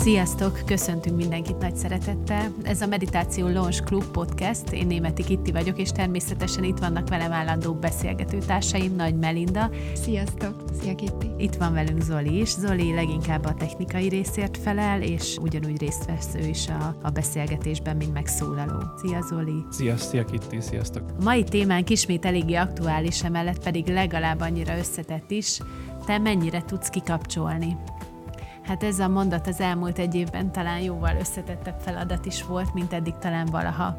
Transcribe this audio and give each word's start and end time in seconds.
Sziasztok! 0.00 0.60
Köszöntünk 0.66 1.16
mindenkit 1.16 1.58
nagy 1.58 1.76
szeretettel. 1.76 2.52
Ez 2.62 2.80
a 2.80 2.86
Meditáció 2.86 3.48
Launch 3.48 3.82
Club 3.82 4.04
podcast. 4.04 4.72
Én 4.72 4.86
Németi 4.86 5.24
Kitti 5.24 5.52
vagyok, 5.52 5.78
és 5.78 5.90
természetesen 5.90 6.64
itt 6.64 6.78
vannak 6.78 7.08
velem 7.08 7.32
állandó 7.32 7.74
beszélgető 7.74 8.38
társaim, 8.38 8.94
Nagy 8.94 9.18
Melinda. 9.18 9.70
Sziasztok! 9.94 10.64
Szia 10.80 10.94
Kitti! 10.94 11.30
Itt 11.36 11.54
van 11.54 11.72
velünk 11.72 12.02
Zoli 12.02 12.40
is. 12.40 12.48
Zoli 12.48 12.94
leginkább 12.94 13.44
a 13.44 13.54
technikai 13.54 14.08
részért 14.08 14.56
felel, 14.56 15.02
és 15.02 15.36
ugyanúgy 15.40 15.80
részt 15.80 16.04
vesz 16.04 16.34
ő 16.34 16.46
is 16.46 16.68
a, 16.68 16.96
a 17.02 17.10
beszélgetésben, 17.10 17.96
mint 17.96 18.12
megszólaló. 18.12 18.82
Szia 19.02 19.20
Zoli! 19.28 19.64
Szia, 19.70 19.96
szia 19.96 20.24
Kitti, 20.24 20.60
sziasztok! 20.60 21.02
A 21.18 21.22
mai 21.22 21.44
témánk 21.44 21.90
ismét 21.90 22.24
eléggé 22.24 22.54
aktuális, 22.54 23.24
emellett 23.24 23.62
pedig 23.62 23.86
legalább 23.86 24.40
annyira 24.40 24.78
összetett 24.78 25.30
is. 25.30 25.58
Te 26.06 26.18
mennyire 26.18 26.62
tudsz 26.64 26.88
kikapcsolni? 26.88 27.76
Hát 28.70 28.82
ez 28.82 28.98
a 28.98 29.08
mondat 29.08 29.46
az 29.46 29.60
elmúlt 29.60 29.98
egy 29.98 30.14
évben 30.14 30.52
talán 30.52 30.80
jóval 30.80 31.16
összetettebb 31.16 31.78
feladat 31.78 32.26
is 32.26 32.44
volt, 32.44 32.74
mint 32.74 32.92
eddig 32.92 33.14
talán 33.18 33.46
valaha. 33.46 33.96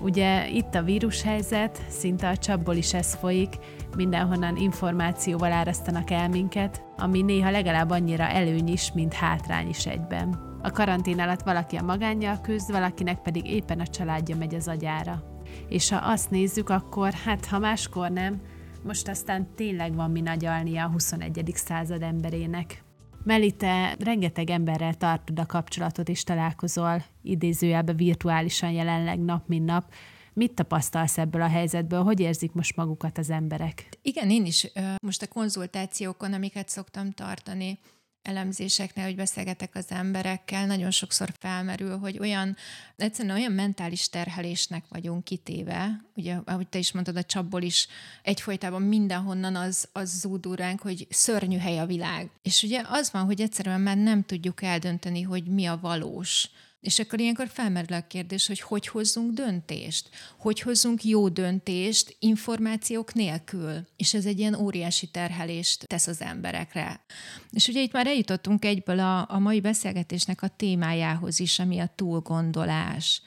Ugye 0.00 0.48
itt 0.48 0.74
a 0.74 0.82
vírushelyzet, 0.82 1.82
szinte 1.88 2.28
a 2.28 2.36
csapból 2.36 2.74
is 2.74 2.94
ez 2.94 3.14
folyik, 3.14 3.54
mindenhonnan 3.96 4.56
információval 4.56 5.52
árasztanak 5.52 6.10
el 6.10 6.28
minket, 6.28 6.82
ami 6.96 7.22
néha 7.22 7.50
legalább 7.50 7.90
annyira 7.90 8.24
előny 8.24 8.68
is, 8.68 8.92
mint 8.92 9.12
hátrány 9.12 9.68
is 9.68 9.86
egyben. 9.86 10.58
A 10.62 10.70
karantén 10.70 11.20
alatt 11.20 11.42
valaki 11.42 11.76
a 11.76 11.82
magánnyal 11.82 12.40
küzd, 12.40 12.70
valakinek 12.70 13.18
pedig 13.18 13.50
éppen 13.50 13.80
a 13.80 13.86
családja 13.86 14.36
megy 14.36 14.54
az 14.54 14.68
agyára. 14.68 15.22
És 15.68 15.90
ha 15.90 15.96
azt 15.96 16.30
nézzük, 16.30 16.70
akkor 16.70 17.12
hát 17.12 17.46
ha 17.46 17.58
máskor 17.58 18.10
nem, 18.10 18.40
most 18.82 19.08
aztán 19.08 19.54
tényleg 19.54 19.94
van 19.94 20.10
mi 20.10 20.20
nagyalni 20.20 20.78
a 20.78 20.88
21. 20.88 21.52
század 21.54 22.02
emberének. 22.02 22.82
Meli, 23.24 23.52
te 23.52 23.96
rengeteg 23.98 24.50
emberrel 24.50 24.94
tartod 24.94 25.38
a 25.38 25.46
kapcsolatot, 25.46 26.08
és 26.08 26.22
találkozol 26.22 27.04
idézőjelben 27.22 27.96
virtuálisan 27.96 28.70
jelenleg 28.70 29.18
nap, 29.18 29.48
mint 29.48 29.64
nap. 29.64 29.92
Mit 30.32 30.54
tapasztalsz 30.54 31.18
ebből 31.18 31.42
a 31.42 31.48
helyzetből? 31.48 32.02
Hogy 32.02 32.20
érzik 32.20 32.52
most 32.52 32.76
magukat 32.76 33.18
az 33.18 33.30
emberek? 33.30 33.88
Igen, 34.02 34.30
én 34.30 34.44
is 34.44 34.72
most 35.02 35.22
a 35.22 35.28
konzultációkon, 35.28 36.32
amiket 36.32 36.68
szoktam 36.68 37.10
tartani, 37.10 37.78
elemzéseknél, 38.22 39.04
hogy 39.04 39.16
beszélgetek 39.16 39.74
az 39.74 39.86
emberekkel, 39.88 40.66
nagyon 40.66 40.90
sokszor 40.90 41.32
felmerül, 41.38 41.98
hogy 41.98 42.18
olyan, 42.18 42.56
egyszerűen 42.96 43.36
olyan 43.36 43.52
mentális 43.52 44.08
terhelésnek 44.08 44.84
vagyunk 44.88 45.24
kitéve, 45.24 46.04
ugye, 46.14 46.38
ahogy 46.44 46.68
te 46.68 46.78
is 46.78 46.92
mondtad, 46.92 47.16
a 47.16 47.22
csapból 47.22 47.62
is 47.62 47.88
egyfolytában 48.22 48.82
mindenhonnan 48.82 49.56
az, 49.56 49.88
az 49.92 50.18
zúdul 50.20 50.56
ránk, 50.56 50.80
hogy 50.80 51.06
szörnyű 51.10 51.56
hely 51.56 51.78
a 51.78 51.86
világ. 51.86 52.30
És 52.42 52.62
ugye 52.62 52.82
az 52.88 53.12
van, 53.12 53.24
hogy 53.24 53.40
egyszerűen 53.40 53.80
már 53.80 53.96
nem 53.96 54.22
tudjuk 54.22 54.62
eldönteni, 54.62 55.22
hogy 55.22 55.44
mi 55.44 55.66
a 55.66 55.78
valós 55.80 56.50
és 56.82 56.98
akkor 56.98 57.20
ilyenkor 57.20 57.48
felmerül 57.48 57.96
a 57.96 58.06
kérdés, 58.06 58.46
hogy 58.46 58.60
hogy 58.60 58.86
hozzunk 58.86 59.32
döntést? 59.32 60.08
Hogy 60.38 60.60
hozzunk 60.60 61.04
jó 61.04 61.28
döntést 61.28 62.16
információk 62.18 63.14
nélkül? 63.14 63.86
És 63.96 64.14
ez 64.14 64.26
egy 64.26 64.38
ilyen 64.38 64.54
óriási 64.54 65.06
terhelést 65.06 65.86
tesz 65.86 66.06
az 66.06 66.20
emberekre. 66.20 67.04
És 67.50 67.68
ugye 67.68 67.80
itt 67.80 67.92
már 67.92 68.06
eljutottunk 68.06 68.64
egyből 68.64 68.98
a, 68.98 69.30
a 69.30 69.38
mai 69.38 69.60
beszélgetésnek 69.60 70.42
a 70.42 70.48
témájához 70.48 71.40
is, 71.40 71.58
ami 71.58 71.78
a 71.78 71.92
túlgondolás. 71.94 73.22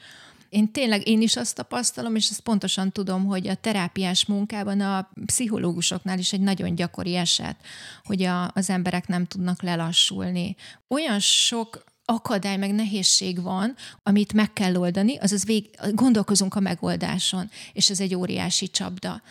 Én 0.50 0.72
tényleg, 0.72 1.08
én 1.08 1.22
is 1.22 1.36
azt 1.36 1.56
tapasztalom, 1.56 2.16
és 2.16 2.30
ezt 2.30 2.42
pontosan 2.42 2.92
tudom, 2.92 3.26
hogy 3.26 3.48
a 3.48 3.56
terápiás 3.56 4.26
munkában 4.26 4.82
a 4.82 5.10
pszichológusoknál 5.26 6.20
is 6.20 6.34
egy 6.34 6.42
nagyon 6.42 6.76
gyakori 6.76 7.16
eset, 7.16 7.56
hogy 8.04 8.24
a, 8.24 8.52
az 8.54 8.70
emberek 8.70 9.08
nem 9.08 9.26
tudnak 9.26 9.62
lelassulni. 9.62 10.56
Olyan 10.88 11.20
sok 11.20 11.84
akadály, 12.06 12.58
meg 12.58 12.74
nehézség 12.74 13.42
van, 13.42 13.76
amit 14.04 14.34
meg 14.34 14.54
kell 14.54 14.76
oldani, 14.76 15.18
azaz 15.18 15.46
vég, 15.46 15.70
gondolkozunk 15.92 16.56
a 16.56 16.60
megoldáson, 16.60 17.50
és 17.74 17.90
ez 17.90 18.00
egy 18.00 18.16
óriási 18.16 18.68
csapda. 18.68 19.22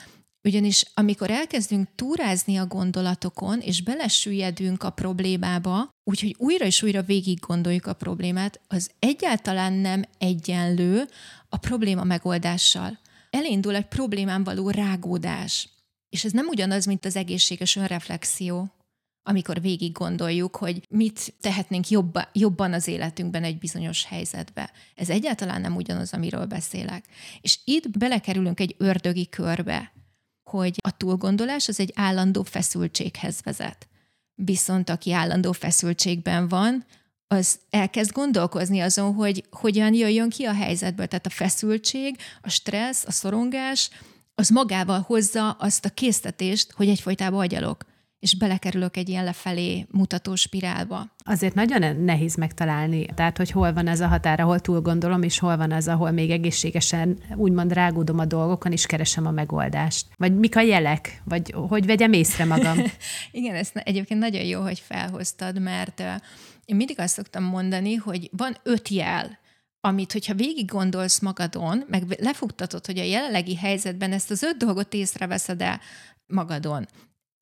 Ugyanis 0.46 0.84
amikor 0.94 1.30
elkezdünk 1.30 1.88
túrázni 1.94 2.56
a 2.56 2.66
gondolatokon, 2.66 3.60
és 3.60 3.82
belesüllyedünk 3.82 4.82
a 4.82 4.90
problémába, 4.90 5.88
úgyhogy 6.10 6.34
újra 6.38 6.64
és 6.64 6.82
újra 6.82 7.02
végig 7.02 7.38
gondoljuk 7.38 7.86
a 7.86 7.92
problémát, 7.92 8.60
az 8.68 8.90
egyáltalán 8.98 9.72
nem 9.72 10.04
egyenlő 10.18 11.08
a 11.48 11.56
probléma 11.56 12.04
megoldással. 12.04 12.98
Elindul 13.30 13.74
egy 13.74 13.86
problémán 13.86 14.44
való 14.44 14.70
rágódás. 14.70 15.68
És 16.08 16.24
ez 16.24 16.32
nem 16.32 16.46
ugyanaz, 16.46 16.84
mint 16.84 17.04
az 17.04 17.16
egészséges 17.16 17.76
önreflexió 17.76 18.73
amikor 19.26 19.60
végig 19.60 19.92
gondoljuk, 19.92 20.56
hogy 20.56 20.86
mit 20.88 21.34
tehetnénk 21.40 21.88
jobba, 21.88 22.28
jobban 22.32 22.72
az 22.72 22.88
életünkben 22.88 23.44
egy 23.44 23.58
bizonyos 23.58 24.04
helyzetbe. 24.04 24.70
Ez 24.94 25.08
egyáltalán 25.08 25.60
nem 25.60 25.76
ugyanaz, 25.76 26.12
amiről 26.12 26.44
beszélek. 26.44 27.04
És 27.40 27.58
itt 27.64 27.98
belekerülünk 27.98 28.60
egy 28.60 28.74
ördögi 28.78 29.28
körbe, 29.28 29.92
hogy 30.42 30.74
a 30.82 30.96
túlgondolás 30.96 31.68
az 31.68 31.80
egy 31.80 31.92
állandó 31.94 32.42
feszültséghez 32.42 33.40
vezet. 33.42 33.88
Viszont 34.34 34.90
aki 34.90 35.12
állandó 35.12 35.52
feszültségben 35.52 36.48
van, 36.48 36.84
az 37.26 37.58
elkezd 37.70 38.12
gondolkozni 38.12 38.80
azon, 38.80 39.14
hogy 39.14 39.44
hogyan 39.50 39.94
jöjjön 39.94 40.30
ki 40.30 40.44
a 40.44 40.54
helyzetből. 40.54 41.06
Tehát 41.06 41.26
a 41.26 41.30
feszültség, 41.30 42.16
a 42.42 42.50
stressz, 42.50 43.04
a 43.06 43.10
szorongás, 43.10 43.90
az 44.34 44.48
magával 44.48 45.00
hozza 45.00 45.50
azt 45.50 45.84
a 45.84 45.90
késztetést, 45.90 46.72
hogy 46.72 46.88
egyfolytában 46.88 47.40
agyalok 47.40 47.84
és 48.24 48.34
belekerülök 48.34 48.96
egy 48.96 49.08
ilyen 49.08 49.24
lefelé 49.24 49.86
mutató 49.90 50.34
spirálba. 50.34 51.14
Azért 51.24 51.54
nagyon 51.54 51.96
nehéz 51.96 52.34
megtalálni, 52.34 53.06
tehát 53.14 53.36
hogy 53.36 53.50
hol 53.50 53.72
van 53.72 53.86
ez 53.86 54.00
a 54.00 54.06
határ, 54.06 54.40
ahol 54.40 54.60
túl 54.60 54.80
gondolom, 54.80 55.22
és 55.22 55.38
hol 55.38 55.56
van 55.56 55.72
az, 55.72 55.88
ahol 55.88 56.10
még 56.10 56.30
egészségesen 56.30 57.18
úgymond 57.36 57.72
rágódom 57.72 58.18
a 58.18 58.24
dolgokon, 58.24 58.72
és 58.72 58.86
keresem 58.86 59.26
a 59.26 59.30
megoldást. 59.30 60.06
Vagy 60.16 60.38
mik 60.38 60.56
a 60.56 60.60
jelek, 60.60 61.22
vagy 61.24 61.54
hogy 61.68 61.86
vegyem 61.86 62.12
észre 62.12 62.44
magam. 62.44 62.78
Igen, 63.30 63.54
ez 63.54 63.70
egyébként 63.74 64.20
nagyon 64.20 64.44
jó, 64.44 64.60
hogy 64.60 64.78
felhoztad, 64.78 65.60
mert 65.60 66.00
én 66.64 66.76
mindig 66.76 67.00
azt 67.00 67.14
szoktam 67.14 67.44
mondani, 67.44 67.94
hogy 67.94 68.30
van 68.36 68.56
öt 68.62 68.88
jel, 68.88 69.38
amit, 69.80 70.12
hogyha 70.12 70.34
végig 70.34 70.66
gondolsz 70.66 71.20
magadon, 71.20 71.84
meg 71.88 72.04
lefogtatod, 72.18 72.86
hogy 72.86 72.98
a 72.98 73.02
jelenlegi 73.02 73.56
helyzetben 73.56 74.12
ezt 74.12 74.30
az 74.30 74.42
öt 74.42 74.56
dolgot 74.56 74.94
észreveszed 74.94 75.62
el 75.62 75.80
magadon, 76.26 76.86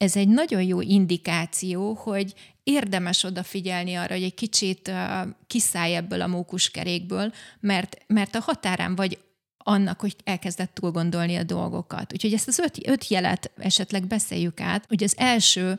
ez 0.02 0.16
egy 0.16 0.28
nagyon 0.28 0.62
jó 0.62 0.80
indikáció, 0.80 1.92
hogy 1.92 2.34
érdemes 2.62 3.24
odafigyelni 3.24 3.94
arra, 3.94 4.14
hogy 4.14 4.22
egy 4.22 4.34
kicsit 4.34 4.88
uh, 4.88 5.28
kiszállj 5.46 5.94
ebből 5.94 6.20
a 6.20 6.26
mókuskerékből, 6.26 7.32
mert, 7.60 7.96
mert 8.06 8.34
a 8.34 8.40
határán 8.40 8.94
vagy 8.94 9.18
annak, 9.56 10.00
hogy 10.00 10.16
elkezdett 10.24 10.74
túl 10.74 10.90
gondolni 10.90 11.36
a 11.36 11.42
dolgokat. 11.42 12.12
Úgyhogy 12.12 12.32
ezt 12.32 12.48
az 12.48 12.58
öt, 12.58 12.88
öt 12.88 13.08
jelet 13.08 13.50
esetleg 13.56 14.06
beszéljük 14.06 14.60
át. 14.60 14.84
Ugye 14.90 15.04
az 15.04 15.14
első 15.16 15.78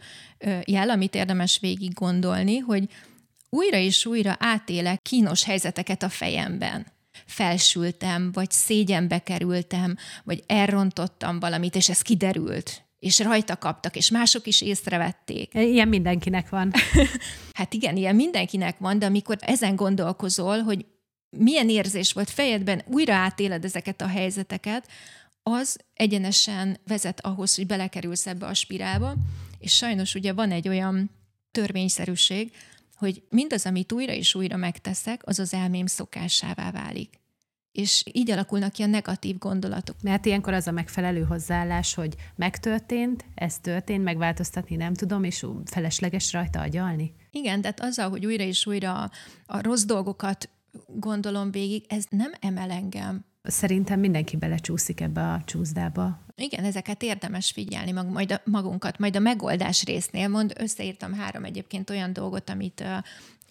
jel, 0.63 0.89
amit 0.89 1.15
érdemes 1.15 1.59
végig 1.59 1.93
gondolni, 1.93 2.57
hogy 2.57 2.89
újra 3.49 3.77
és 3.77 4.05
újra 4.05 4.35
átélek 4.39 5.01
kínos 5.01 5.43
helyzeteket 5.43 6.03
a 6.03 6.09
fejemben 6.09 6.85
felsültem, 7.25 8.31
vagy 8.31 8.51
szégyenbe 8.51 9.19
kerültem, 9.19 9.97
vagy 10.23 10.43
elrontottam 10.47 11.39
valamit, 11.39 11.75
és 11.75 11.89
ez 11.89 12.01
kiderült 12.01 12.82
és 13.03 13.19
rajta 13.19 13.57
kaptak, 13.57 13.95
és 13.95 14.09
mások 14.09 14.47
is 14.47 14.61
észrevették. 14.61 15.53
Ilyen 15.53 15.87
mindenkinek 15.87 16.49
van. 16.49 16.71
hát 17.57 17.73
igen, 17.73 17.97
ilyen 17.97 18.15
mindenkinek 18.15 18.77
van, 18.77 18.99
de 18.99 19.05
amikor 19.05 19.37
ezen 19.39 19.75
gondolkozol, 19.75 20.61
hogy 20.61 20.85
milyen 21.37 21.69
érzés 21.69 22.13
volt 22.13 22.29
fejedben, 22.29 22.83
újra 22.91 23.13
átéled 23.13 23.65
ezeket 23.65 24.01
a 24.01 24.07
helyzeteket, 24.07 24.87
az 25.41 25.77
egyenesen 25.93 26.77
vezet 26.87 27.25
ahhoz, 27.25 27.55
hogy 27.55 27.67
belekerülsz 27.67 28.27
ebbe 28.27 28.45
a 28.45 28.53
spirálba, 28.53 29.15
és 29.59 29.75
sajnos 29.75 30.15
ugye 30.15 30.33
van 30.33 30.51
egy 30.51 30.67
olyan 30.67 31.09
törvényszerűség, 31.51 32.51
hogy 32.95 33.23
mindaz, 33.29 33.65
amit 33.65 33.91
újra 33.91 34.13
és 34.13 34.35
újra 34.35 34.57
megteszek, 34.57 35.21
az 35.25 35.39
az 35.39 35.53
elmém 35.53 35.85
szokásává 35.85 36.71
válik 36.71 37.22
és 37.73 38.03
így 38.11 38.31
alakulnak 38.31 38.71
ki 38.71 38.83
a 38.83 38.85
negatív 38.85 39.37
gondolatok. 39.37 39.95
Mert 40.01 40.25
ilyenkor 40.25 40.53
az 40.53 40.67
a 40.67 40.71
megfelelő 40.71 41.23
hozzáállás, 41.23 41.93
hogy 41.93 42.15
megtörtént, 42.35 43.25
ez 43.35 43.59
történt, 43.59 44.03
megváltoztatni 44.03 44.75
nem 44.75 44.93
tudom, 44.93 45.23
és 45.23 45.45
felesleges 45.65 46.31
rajta 46.33 46.59
agyalni. 46.59 47.13
Igen, 47.31 47.61
tehát 47.61 47.79
azzal, 47.79 48.09
hogy 48.09 48.25
újra 48.25 48.43
és 48.43 48.65
újra 48.65 49.01
a, 49.01 49.11
a 49.45 49.61
rossz 49.61 49.83
dolgokat 49.83 50.49
gondolom 50.87 51.51
végig, 51.51 51.85
ez 51.87 52.05
nem 52.09 52.31
emel 52.39 52.71
engem. 52.71 53.25
Szerintem 53.43 53.99
mindenki 53.99 54.37
belecsúszik 54.37 55.01
ebbe 55.01 55.21
a 55.21 55.41
csúszdába. 55.45 56.19
Igen, 56.35 56.63
ezeket 56.63 57.03
érdemes 57.03 57.51
figyelni 57.51 57.91
mag, 57.91 58.07
majd 58.07 58.31
a, 58.31 58.41
magunkat, 58.45 58.99
majd 58.99 59.15
a 59.15 59.19
megoldás 59.19 59.83
résznél. 59.83 60.27
Mond, 60.27 60.53
összeírtam 60.57 61.13
három 61.13 61.43
egyébként 61.43 61.89
olyan 61.89 62.13
dolgot, 62.13 62.49
amit 62.49 62.83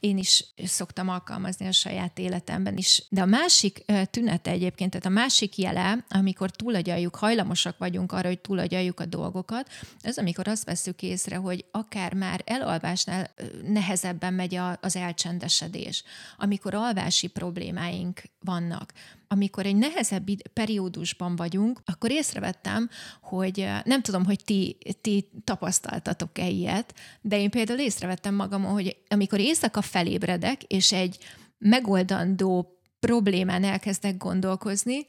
én 0.02 0.18
is 0.18 0.44
szoktam 0.64 1.08
alkalmazni 1.08 1.66
a 1.66 1.72
saját 1.72 2.18
életemben 2.18 2.76
is. 2.76 3.02
De 3.08 3.22
a 3.22 3.26
másik 3.26 3.84
tünete 4.10 4.50
egyébként, 4.50 4.90
tehát 4.90 5.06
a 5.06 5.20
másik 5.20 5.58
jele, 5.58 6.04
amikor 6.08 6.50
túlagyaljuk, 6.50 7.16
hajlamosak 7.16 7.78
vagyunk 7.78 8.12
arra, 8.12 8.28
hogy 8.28 8.40
túlagyaljuk 8.40 9.00
a 9.00 9.06
dolgokat, 9.06 9.68
az 10.02 10.18
amikor 10.18 10.48
azt 10.48 10.64
veszük 10.64 11.02
észre, 11.02 11.36
hogy 11.36 11.64
akár 11.70 12.14
már 12.14 12.42
elalvásnál 12.44 13.30
nehezebben 13.66 14.34
megy 14.34 14.58
az 14.80 14.96
elcsendesedés, 14.96 16.04
amikor 16.36 16.74
alvási 16.74 17.26
problémáink 17.26 18.22
vannak, 18.40 18.92
amikor 19.32 19.66
egy 19.66 19.76
nehezebb 19.76 20.30
periódusban 20.52 21.36
vagyunk, 21.36 21.80
akkor 21.84 22.10
észrevettem, 22.10 22.90
hogy 23.22 23.68
nem 23.84 24.02
tudom, 24.02 24.24
hogy 24.24 24.44
ti, 24.44 24.76
ti 25.00 25.28
tapasztaltatok-e 25.44 26.48
ilyet, 26.48 26.94
de 27.20 27.38
én 27.38 27.50
például 27.50 27.78
észrevettem 27.78 28.34
magamon, 28.34 28.72
hogy 28.72 28.96
amikor 29.08 29.40
éjszaka 29.40 29.82
felébredek, 29.82 30.62
és 30.62 30.92
egy 30.92 31.18
megoldandó 31.58 32.78
problémán 33.00 33.64
elkezdek 33.64 34.16
gondolkozni, 34.16 35.06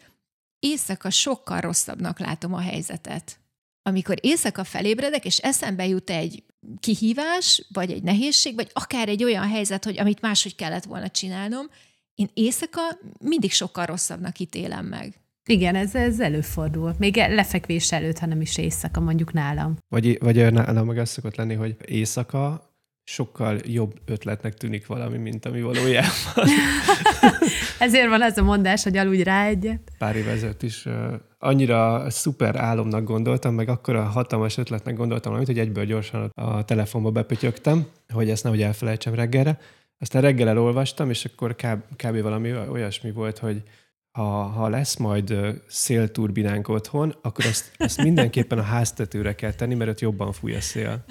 éjszaka 0.60 1.10
sokkal 1.10 1.60
rosszabbnak 1.60 2.20
látom 2.20 2.54
a 2.54 2.60
helyzetet. 2.60 3.40
Amikor 3.82 4.18
éjszaka 4.22 4.64
felébredek, 4.64 5.26
és 5.26 5.38
eszembe 5.38 5.88
jut 5.88 6.10
egy 6.10 6.44
kihívás, 6.80 7.66
vagy 7.74 7.92
egy 7.92 8.04
nehézség, 8.04 8.56
vagy 8.56 8.70
akár 8.74 9.10
egy 9.10 9.24
olyan 9.24 9.48
helyzet, 9.48 9.84
hogy 9.84 10.00
amit 10.00 10.22
máshogy 10.22 10.56
kellett 10.56 10.84
volna 10.84 11.10
csinálnom, 11.10 11.66
én 12.16 12.30
éjszaka 12.34 12.82
mindig 13.20 13.52
sokkal 13.52 13.86
rosszabbnak 13.86 14.40
ítélem 14.40 14.86
meg. 14.86 15.14
Igen, 15.46 15.76
ez, 15.76 15.96
ez 15.96 16.20
előfordul. 16.20 16.96
Még 16.98 17.16
lefekvés 17.16 17.92
előtt, 17.92 18.20
hanem 18.20 18.42
is 18.42 18.58
éjszaka, 18.58 19.00
mondjuk 19.00 19.34
nálam. 19.34 19.78
Vagy, 19.88 20.18
vagy 20.20 20.52
nálam 20.52 20.88
meg 20.88 20.98
az 20.98 21.10
szokott 21.10 21.36
lenni, 21.36 21.54
hogy 21.54 21.76
éjszaka 21.86 22.72
sokkal 23.04 23.60
jobb 23.66 23.94
ötletnek 24.06 24.54
tűnik 24.54 24.88
valami, 24.88 25.18
mint 25.18 25.46
ami 25.46 25.62
valójában. 25.62 26.10
Ezért 27.80 28.08
van 28.08 28.22
az 28.22 28.38
a 28.38 28.44
mondás, 28.44 28.84
hogy 28.84 28.98
aludj 28.98 29.24
rá 29.24 29.46
egyet. 29.46 29.92
Pár 29.98 30.16
év 30.16 30.28
ezelőtt 30.28 30.64
is 30.64 30.86
uh, 30.86 31.14
annyira 31.40 32.10
szuper 32.10 32.56
álomnak 32.56 33.04
gondoltam, 33.04 33.54
meg 33.54 33.70
akkor 33.70 33.96
a 33.96 34.04
hatalmas 34.04 34.58
ötletnek 34.58 34.96
gondoltam 34.96 35.32
valamit, 35.32 35.56
hogy 35.56 35.60
egyből 35.60 35.86
gyorsan 35.86 36.32
a 36.36 36.66
telefonba 36.66 37.12
bepötyögtem, 37.12 37.86
hogy 38.14 38.30
ezt 38.30 38.44
nehogy 38.44 38.62
elfelejtsem 38.62 39.14
reggelre. 39.14 39.60
Aztán 39.98 40.22
reggel 40.22 40.48
elolvastam, 40.48 41.10
és 41.10 41.26
akkor 41.26 41.56
kb, 41.56 41.82
kb. 41.96 42.22
valami 42.22 42.54
olyasmi 42.54 43.12
volt, 43.12 43.38
hogy 43.38 43.64
ha, 44.12 44.44
ha 44.44 44.70
lesz 44.70 44.96
majd 44.96 45.34
szélturbinánk 45.68 46.68
otthon, 46.68 47.16
akkor 47.22 47.46
azt, 47.46 47.72
azt 47.78 48.04
mindenképpen 48.04 48.58
a 48.58 48.62
háztetőre 48.64 49.36
kell 49.36 49.54
tenni, 49.54 49.76
mert 49.76 49.90
ott 49.90 50.00
jobban 50.00 50.32
fúj 50.32 50.56
a 50.56 50.62
szél. 50.62 51.06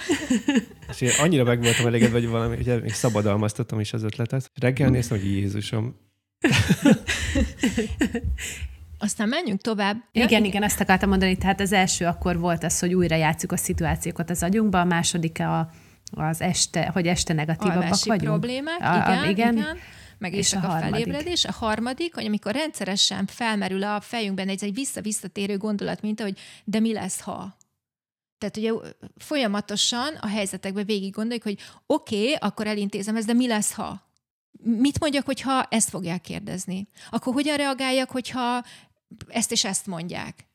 És 0.88 1.00
én 1.00 1.11
annyira 1.19 1.44
meg 1.44 1.62
voltam 1.62 1.87
elégedve, 1.87 2.19
hogy 2.19 2.29
valami, 2.29 2.56
hogy 2.56 2.82
még 2.82 2.93
szabadalmaztatom 2.93 3.81
is 3.81 3.93
az 3.93 4.02
ötletet. 4.02 4.50
Reggel 4.55 4.90
néztem, 4.90 5.19
hogy 5.19 5.31
Jézusom. 5.31 5.96
Aztán 8.99 9.28
menjünk 9.28 9.61
tovább. 9.61 9.96
Ja, 10.12 10.25
igen, 10.25 10.44
igen, 10.44 10.62
azt 10.62 10.81
akartam 10.81 11.08
mondani. 11.08 11.37
Tehát 11.37 11.61
az 11.61 11.73
első 11.73 12.05
akkor 12.05 12.38
volt 12.38 12.64
az, 12.64 12.78
hogy 12.78 12.94
újra 12.94 13.17
játszuk 13.17 13.52
a 13.52 13.56
szituációkat 13.56 14.31
az 14.31 14.43
agyunkba, 14.43 14.81
a 14.81 14.85
második 14.85 15.40
a, 15.40 15.70
az 16.14 16.41
este, 16.41 16.91
hogy 16.93 17.06
este 17.06 17.32
negatívabbak 17.32 18.05
vagyunk. 18.05 18.41
problémák, 18.41 18.81
a, 18.81 18.97
igen, 18.97 19.31
igen. 19.31 19.56
igen 19.56 19.79
meg 20.23 20.35
és 20.35 20.53
a, 20.53 20.75
a 20.75 20.79
felébredés. 20.79 21.44
A 21.44 21.53
harmadik, 21.53 22.14
hogy 22.14 22.25
amikor 22.25 22.53
rendszeresen 22.53 23.26
felmerül 23.26 23.85
a 23.85 24.00
fejünkben 24.00 24.49
egy, 24.49 24.64
egy 24.64 24.75
vissza-visszatérő 24.75 25.56
gondolat, 25.56 26.03
mint 26.03 26.20
hogy 26.20 26.38
de 26.64 26.81
mi 26.81 26.93
lesz, 26.93 27.20
ha? 27.20 27.56
Tehát 28.38 28.56
ugye 28.56 28.73
folyamatosan 29.17 30.14
a 30.20 30.26
helyzetekben 30.26 30.85
végig 30.85 31.12
gondoljuk, 31.12 31.43
hogy 31.43 31.59
oké, 31.87 32.23
okay, 32.23 32.35
akkor 32.35 32.67
elintézem 32.67 33.17
ezt, 33.17 33.26
de 33.26 33.32
mi 33.32 33.47
lesz, 33.47 33.73
ha? 33.73 34.11
Mit 34.64 35.00
mondjak, 35.00 35.25
hogyha 35.25 35.62
ezt 35.62 35.88
fogják 35.88 36.20
kérdezni? 36.20 36.88
Akkor 37.11 37.35
hogyan 37.35 37.56
reagáljak, 37.56 38.11
hogyha 38.11 38.64
ezt 39.29 39.53
és 39.53 39.64
ezt 39.64 39.87
mondják? 39.87 40.47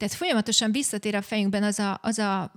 Tehát 0.00 0.14
folyamatosan 0.14 0.72
visszatér 0.72 1.14
a 1.14 1.22
fejünkben 1.22 1.62
az 1.62 1.78
a, 1.78 1.98
az 2.02 2.18
a 2.18 2.52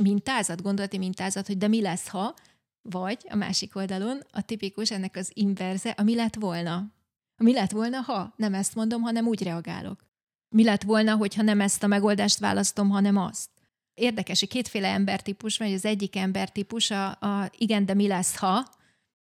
mintázat, 0.00 0.62
gondolati 0.62 0.98
mintázat, 0.98 1.46
hogy 1.46 1.58
de 1.58 1.68
mi 1.68 1.80
lesz, 1.80 2.08
ha, 2.08 2.34
vagy 2.82 3.18
a 3.28 3.36
másik 3.36 3.76
oldalon 3.76 4.20
a 4.30 4.42
tipikus 4.42 4.90
ennek 4.90 5.16
az 5.16 5.30
inverze, 5.34 5.90
ami 5.90 6.14
lett 6.14 6.34
volna. 6.34 6.92
Mi 7.36 7.52
lett 7.52 7.70
volna, 7.70 8.00
ha 8.00 8.34
nem 8.36 8.54
ezt 8.54 8.74
mondom, 8.74 9.02
hanem 9.02 9.26
úgy 9.26 9.42
reagálok. 9.42 10.00
Mi 10.48 10.64
lett 10.64 10.82
volna, 10.82 11.16
hogyha 11.16 11.42
nem 11.42 11.60
ezt 11.60 11.82
a 11.82 11.86
megoldást 11.86 12.38
választom, 12.38 12.90
hanem 12.90 13.16
azt. 13.16 13.50
Érdekes, 13.94 14.40
hogy 14.40 14.48
kétféle 14.48 14.88
embertípus 14.88 15.58
hogy 15.58 15.72
az 15.72 15.84
egyik 15.84 16.16
embertípus 16.16 16.90
a, 16.90 17.06
a 17.10 17.50
igen, 17.56 17.86
de 17.86 17.94
mi 17.94 18.06
lesz, 18.06 18.36
ha 18.36 18.66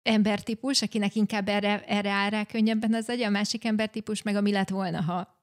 embertípus, 0.01 0.81
akinek 0.81 1.15
inkább 1.15 1.47
erre, 1.47 1.83
erre 1.85 2.11
áll 2.11 2.29
rá 2.29 2.43
könnyebben 2.43 2.93
az 2.93 3.09
agya, 3.09 3.27
a 3.27 3.29
másik 3.29 3.65
embertípus 3.65 4.21
meg 4.21 4.35
a 4.35 4.41
mi 4.41 4.51
lett 4.51 4.69
volna, 4.69 5.01
ha. 5.01 5.34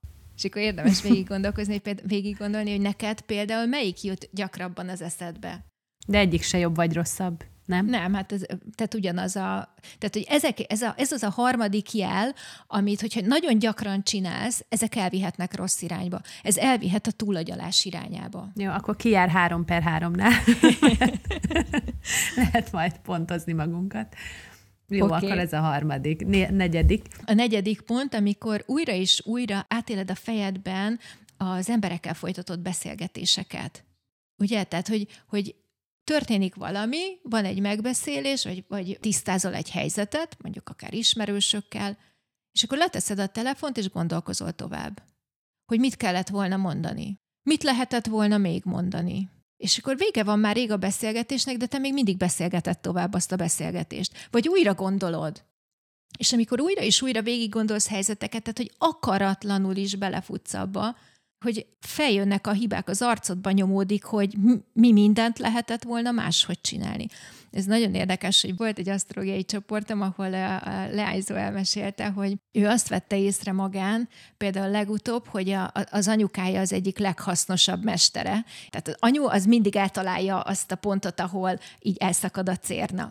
És 0.42 0.48
akkor 0.48 0.62
érdemes 0.62 1.02
végig 1.02 1.26
gondolkozni, 1.26 1.82
végig 2.02 2.36
gondolni, 2.36 2.70
hogy 2.70 2.80
neked 2.80 3.20
például 3.20 3.66
melyik 3.66 4.02
jut 4.02 4.28
gyakrabban 4.32 4.88
az 4.88 5.02
eszedbe. 5.02 5.64
De 6.06 6.18
egyik 6.18 6.42
se 6.42 6.58
jobb 6.58 6.74
vagy 6.76 6.92
rosszabb 6.92 7.44
nem? 7.64 7.86
Nem, 7.86 8.14
hát 8.14 8.32
ez, 8.32 8.42
tehát 8.74 8.94
ugyanaz 8.94 9.36
a, 9.36 9.74
tehát 9.98 10.12
hogy 10.12 10.26
ezek, 10.28 10.72
ez, 10.72 10.82
a, 10.82 10.94
ez 10.96 11.12
az 11.12 11.22
a 11.22 11.30
harmadik 11.30 11.92
jel, 11.92 12.34
amit, 12.66 13.00
hogyha 13.00 13.20
nagyon 13.24 13.58
gyakran 13.58 14.02
csinálsz, 14.02 14.64
ezek 14.68 14.96
elvihetnek 14.96 15.56
rossz 15.56 15.82
irányba. 15.82 16.20
Ez 16.42 16.56
elvihet 16.56 17.06
a 17.06 17.10
túlagyalás 17.10 17.84
irányába. 17.84 18.48
Jó, 18.54 18.70
akkor 18.70 18.96
ki 18.96 19.08
jár 19.08 19.28
három 19.28 19.64
per 19.64 19.82
háromnál. 19.82 20.32
Lehet 22.36 22.72
majd 22.72 22.98
pontozni 22.98 23.52
magunkat. 23.52 24.14
Jó, 24.96 25.04
okay. 25.04 25.24
akkor 25.24 25.38
ez 25.38 25.52
a 25.52 25.60
harmadik. 25.60 26.26
Né- 26.26 26.50
negyedik. 26.50 27.06
A 27.24 27.32
negyedik 27.32 27.80
pont, 27.80 28.14
amikor 28.14 28.62
újra 28.66 28.92
és 28.92 29.22
újra 29.24 29.66
átéled 29.68 30.10
a 30.10 30.14
fejedben 30.14 30.98
az 31.36 31.70
emberekkel 31.70 32.14
folytatott 32.14 32.58
beszélgetéseket. 32.58 33.84
Ugye? 34.38 34.64
Tehát, 34.64 34.88
hogy, 34.88 35.06
hogy 35.26 35.54
történik 36.04 36.54
valami, 36.54 37.18
van 37.22 37.44
egy 37.44 37.60
megbeszélés, 37.60 38.44
vagy, 38.44 38.64
vagy 38.68 38.98
tisztázol 39.00 39.54
egy 39.54 39.70
helyzetet, 39.70 40.36
mondjuk 40.42 40.68
akár 40.68 40.94
ismerősökkel, 40.94 41.98
és 42.52 42.62
akkor 42.62 42.78
leteszed 42.78 43.18
a 43.18 43.26
telefont, 43.26 43.76
és 43.76 43.90
gondolkozol 43.90 44.52
tovább. 44.52 45.02
Hogy 45.64 45.78
mit 45.78 45.96
kellett 45.96 46.28
volna 46.28 46.56
mondani. 46.56 47.20
Mit 47.42 47.62
lehetett 47.62 48.06
volna 48.06 48.38
még 48.38 48.62
mondani. 48.64 49.30
És 49.62 49.78
akkor 49.78 49.96
vége 49.96 50.22
van 50.22 50.38
már 50.38 50.54
rég 50.54 50.70
a 50.70 50.76
beszélgetésnek, 50.76 51.56
de 51.56 51.66
te 51.66 51.78
még 51.78 51.92
mindig 51.92 52.16
beszélgeted 52.16 52.78
tovább 52.78 53.14
azt 53.14 53.32
a 53.32 53.36
beszélgetést. 53.36 54.28
Vagy 54.30 54.48
újra 54.48 54.74
gondolod. 54.74 55.42
És 56.18 56.32
amikor 56.32 56.60
újra 56.60 56.82
és 56.82 57.02
újra 57.02 57.22
végig 57.22 57.50
gondolsz 57.50 57.88
helyzeteket, 57.88 58.42
tehát 58.42 58.58
hogy 58.58 58.72
akaratlanul 58.78 59.76
is 59.76 59.94
belefutsz 59.96 60.54
abba, 60.54 60.96
hogy 61.44 61.66
feljönnek 61.80 62.46
a 62.46 62.52
hibák, 62.52 62.88
az 62.88 63.02
arcodba 63.02 63.50
nyomódik, 63.50 64.04
hogy 64.04 64.36
mi 64.72 64.92
mindent 64.92 65.38
lehetett 65.38 65.82
volna 65.82 66.10
máshogy 66.10 66.60
csinálni. 66.60 67.06
Ez 67.52 67.64
nagyon 67.64 67.94
érdekes, 67.94 68.42
hogy 68.42 68.56
volt 68.56 68.78
egy 68.78 68.88
asztrológiai 68.88 69.44
csoportom, 69.44 70.00
ahol 70.00 70.34
a 70.34 70.88
Leájzó 70.90 71.34
elmesélte, 71.34 72.08
hogy 72.08 72.36
ő 72.52 72.66
azt 72.66 72.88
vette 72.88 73.18
észre 73.18 73.52
magán, 73.52 74.08
például 74.36 74.70
legutóbb, 74.70 75.26
hogy 75.26 75.50
a, 75.50 75.72
az 75.90 76.08
anyukája 76.08 76.60
az 76.60 76.72
egyik 76.72 76.98
leghasznosabb 76.98 77.84
mestere. 77.84 78.44
Tehát 78.70 78.88
az 78.88 78.96
anyu 78.98 79.24
az 79.24 79.44
mindig 79.44 79.76
eltalálja 79.76 80.40
azt 80.40 80.72
a 80.72 80.76
pontot, 80.76 81.20
ahol 81.20 81.58
így 81.80 81.96
elszakad 81.96 82.48
a 82.48 82.56
cérna 82.56 83.10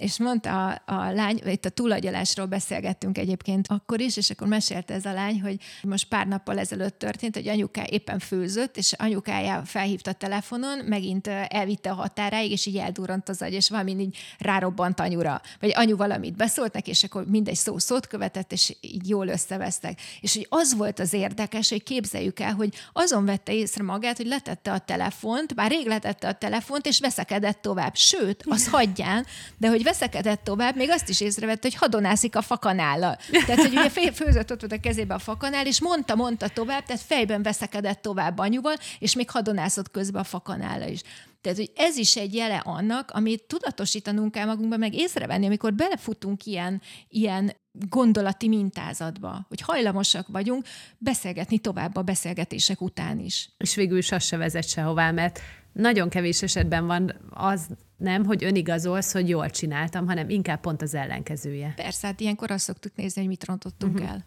és 0.00 0.18
mondta 0.18 0.66
a, 0.66 0.82
a 0.84 1.12
lány, 1.12 1.40
itt 1.44 1.64
a 1.64 1.68
túlagyalásról 1.68 2.46
beszélgettünk 2.46 3.18
egyébként 3.18 3.66
akkor 3.68 4.00
is, 4.00 4.16
és 4.16 4.30
akkor 4.30 4.46
mesélte 4.46 4.94
ez 4.94 5.04
a 5.04 5.12
lány, 5.12 5.40
hogy 5.40 5.56
most 5.82 6.08
pár 6.08 6.26
nappal 6.26 6.58
ezelőtt 6.58 6.98
történt, 6.98 7.34
hogy 7.34 7.48
anyuká 7.48 7.82
éppen 7.88 8.18
főzött, 8.18 8.76
és 8.76 8.92
anyukája 8.92 9.62
felhívta 9.64 10.12
telefonon, 10.12 10.78
megint 10.78 11.26
elvitte 11.26 11.90
a 11.90 11.94
határáig, 11.94 12.50
és 12.50 12.66
így 12.66 12.76
eldurrant 12.76 13.28
az 13.28 13.42
agy, 13.42 13.52
és 13.52 13.68
valami 13.68 13.98
így 13.98 14.16
rárobbant 14.38 15.00
anyura. 15.00 15.40
Vagy 15.60 15.72
anyu 15.74 15.96
valamit 15.96 16.36
beszólt 16.36 16.72
neki, 16.72 16.90
és 16.90 17.04
akkor 17.04 17.26
mindegy 17.26 17.54
szó 17.54 17.78
szót 17.78 18.06
követett, 18.06 18.52
és 18.52 18.76
így 18.80 19.08
jól 19.08 19.28
összevesztek. 19.28 20.00
És 20.20 20.34
hogy 20.34 20.46
az 20.48 20.76
volt 20.76 20.98
az 20.98 21.12
érdekes, 21.12 21.68
hogy 21.68 21.82
képzeljük 21.82 22.40
el, 22.40 22.54
hogy 22.54 22.74
azon 22.92 23.24
vette 23.24 23.52
észre 23.52 23.82
magát, 23.82 24.16
hogy 24.16 24.26
letette 24.26 24.72
a 24.72 24.78
telefont, 24.78 25.54
bár 25.54 25.70
rég 25.70 25.86
letette 25.86 26.28
a 26.28 26.32
telefont, 26.32 26.86
és 26.86 27.00
veszekedett 27.00 27.62
tovább. 27.62 27.96
Sőt, 27.96 28.44
az 28.48 28.68
hagyján, 28.68 29.26
de 29.56 29.68
hogy 29.68 29.82
veszekedett 29.90 30.44
tovább, 30.44 30.76
még 30.76 30.90
azt 30.90 31.08
is 31.08 31.20
észrevette, 31.20 31.68
hogy 31.68 31.74
hadonászik 31.74 32.36
a 32.36 32.42
fakanállal. 32.42 33.16
Tehát, 33.46 33.60
hogy 33.60 33.76
ugye 33.76 34.12
főzött 34.12 34.50
ott 34.50 34.60
volt 34.60 34.72
a 34.72 34.80
kezébe 34.80 35.14
a 35.14 35.18
fakanál, 35.18 35.66
és 35.66 35.80
mondta, 35.80 36.14
mondta 36.14 36.48
tovább, 36.48 36.84
tehát 36.84 37.02
fejben 37.02 37.42
veszekedett 37.42 38.02
tovább 38.02 38.38
anyuval, 38.38 38.74
és 38.98 39.14
még 39.14 39.30
hadonászott 39.30 39.90
közben 39.90 40.20
a 40.20 40.24
fakanállal 40.24 40.88
is. 40.88 41.00
Tehát, 41.40 41.58
hogy 41.58 41.70
ez 41.76 41.96
is 41.96 42.16
egy 42.16 42.34
jele 42.34 42.62
annak, 42.64 43.10
amit 43.10 43.42
tudatosítanunk 43.46 44.32
kell 44.32 44.46
magunkban, 44.46 44.78
meg 44.78 44.94
észrevenni, 44.94 45.46
amikor 45.46 45.74
belefutunk 45.74 46.44
ilyen, 46.44 46.82
ilyen 47.08 47.52
gondolati 47.72 48.48
mintázatba, 48.48 49.46
hogy 49.48 49.60
hajlamosak 49.60 50.28
vagyunk 50.28 50.66
beszélgetni 50.98 51.58
tovább 51.58 51.96
a 51.96 52.02
beszélgetések 52.02 52.80
után 52.80 53.18
is. 53.18 53.50
És 53.58 53.74
végül 53.74 53.98
is 53.98 54.12
az 54.12 54.24
se 54.24 54.36
vezet 54.36 54.68
sehová, 54.68 55.10
mert 55.10 55.40
nagyon 55.72 56.08
kevés 56.08 56.42
esetben 56.42 56.86
van 56.86 57.14
az 57.30 57.66
nem, 58.00 58.24
hogy 58.24 58.44
önigazolsz, 58.44 59.12
hogy 59.12 59.28
jól 59.28 59.50
csináltam, 59.50 60.06
hanem 60.06 60.28
inkább 60.28 60.60
pont 60.60 60.82
az 60.82 60.94
ellenkezője. 60.94 61.72
Persze, 61.76 62.06
hát 62.06 62.20
ilyenkor 62.20 62.50
azt 62.50 62.64
szoktuk 62.64 62.96
nézni, 62.96 63.20
hogy 63.20 63.30
mit 63.30 63.44
rontottunk 63.44 63.94
uh-huh. 63.94 64.10
el. 64.10 64.24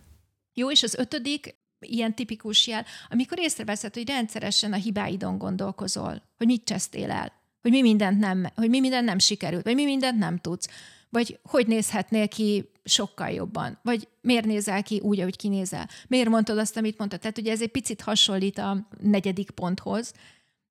Jó, 0.53 0.71
és 0.71 0.83
az 0.83 0.95
ötödik, 0.95 1.55
ilyen 1.79 2.15
tipikus 2.15 2.67
jel, 2.67 2.85
amikor 3.09 3.39
észreveszed, 3.39 3.93
hogy 3.93 4.07
rendszeresen 4.07 4.73
a 4.73 4.75
hibáidon 4.75 5.37
gondolkozol, 5.37 6.21
hogy 6.37 6.47
mit 6.47 6.63
csesztél 6.63 7.11
el, 7.11 7.31
hogy 7.61 7.71
mi 7.71 7.81
mindent 7.81 8.19
nem, 8.19 8.45
hogy 8.55 8.69
mi 8.69 8.79
mindent 8.79 9.05
nem 9.05 9.19
sikerült, 9.19 9.63
vagy 9.63 9.75
mi 9.75 9.83
mindent 9.83 10.17
nem 10.17 10.37
tudsz, 10.37 10.67
vagy 11.09 11.39
hogy 11.43 11.67
nézhetnél 11.67 12.27
ki 12.27 12.69
sokkal 12.83 13.29
jobban, 13.29 13.79
vagy 13.81 14.07
miért 14.21 14.45
nézel 14.45 14.83
ki 14.83 14.99
úgy, 14.99 15.19
ahogy 15.19 15.35
kinézel, 15.35 15.89
miért 16.07 16.29
mondtad 16.29 16.57
azt, 16.57 16.77
amit 16.77 16.97
mondtad. 16.97 17.19
Tehát 17.19 17.37
ugye 17.37 17.51
ez 17.51 17.61
egy 17.61 17.71
picit 17.71 18.01
hasonlít 18.01 18.57
a 18.57 18.87
negyedik 19.01 19.51
ponthoz, 19.51 20.13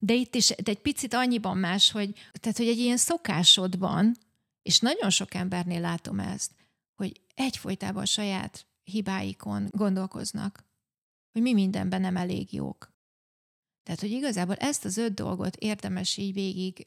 de 0.04 0.14
itt 0.14 0.34
is 0.34 0.48
de 0.48 0.70
egy 0.70 0.80
picit 0.80 1.14
annyiban 1.14 1.58
más, 1.58 1.90
hogy, 1.90 2.12
tehát, 2.32 2.56
hogy 2.56 2.68
egy 2.68 2.78
ilyen 2.78 2.96
szokásod 2.96 3.78
van, 3.78 4.16
és 4.62 4.78
nagyon 4.78 5.10
sok 5.10 5.34
embernél 5.34 5.80
látom 5.80 6.20
ezt, 6.20 6.52
hogy 6.94 7.20
egyfolytában 7.34 8.02
a 8.02 8.06
saját 8.06 8.66
hibáikon 8.84 9.68
gondolkoznak, 9.70 10.64
hogy 11.32 11.42
mi 11.42 11.52
mindenben 11.52 12.00
nem 12.00 12.16
elég 12.16 12.52
jók. 12.52 12.92
Tehát, 13.82 14.00
hogy 14.00 14.10
igazából 14.10 14.54
ezt 14.54 14.84
az 14.84 14.96
öt 14.96 15.14
dolgot 15.14 15.56
érdemes 15.56 16.16
így 16.16 16.32
végig 16.32 16.86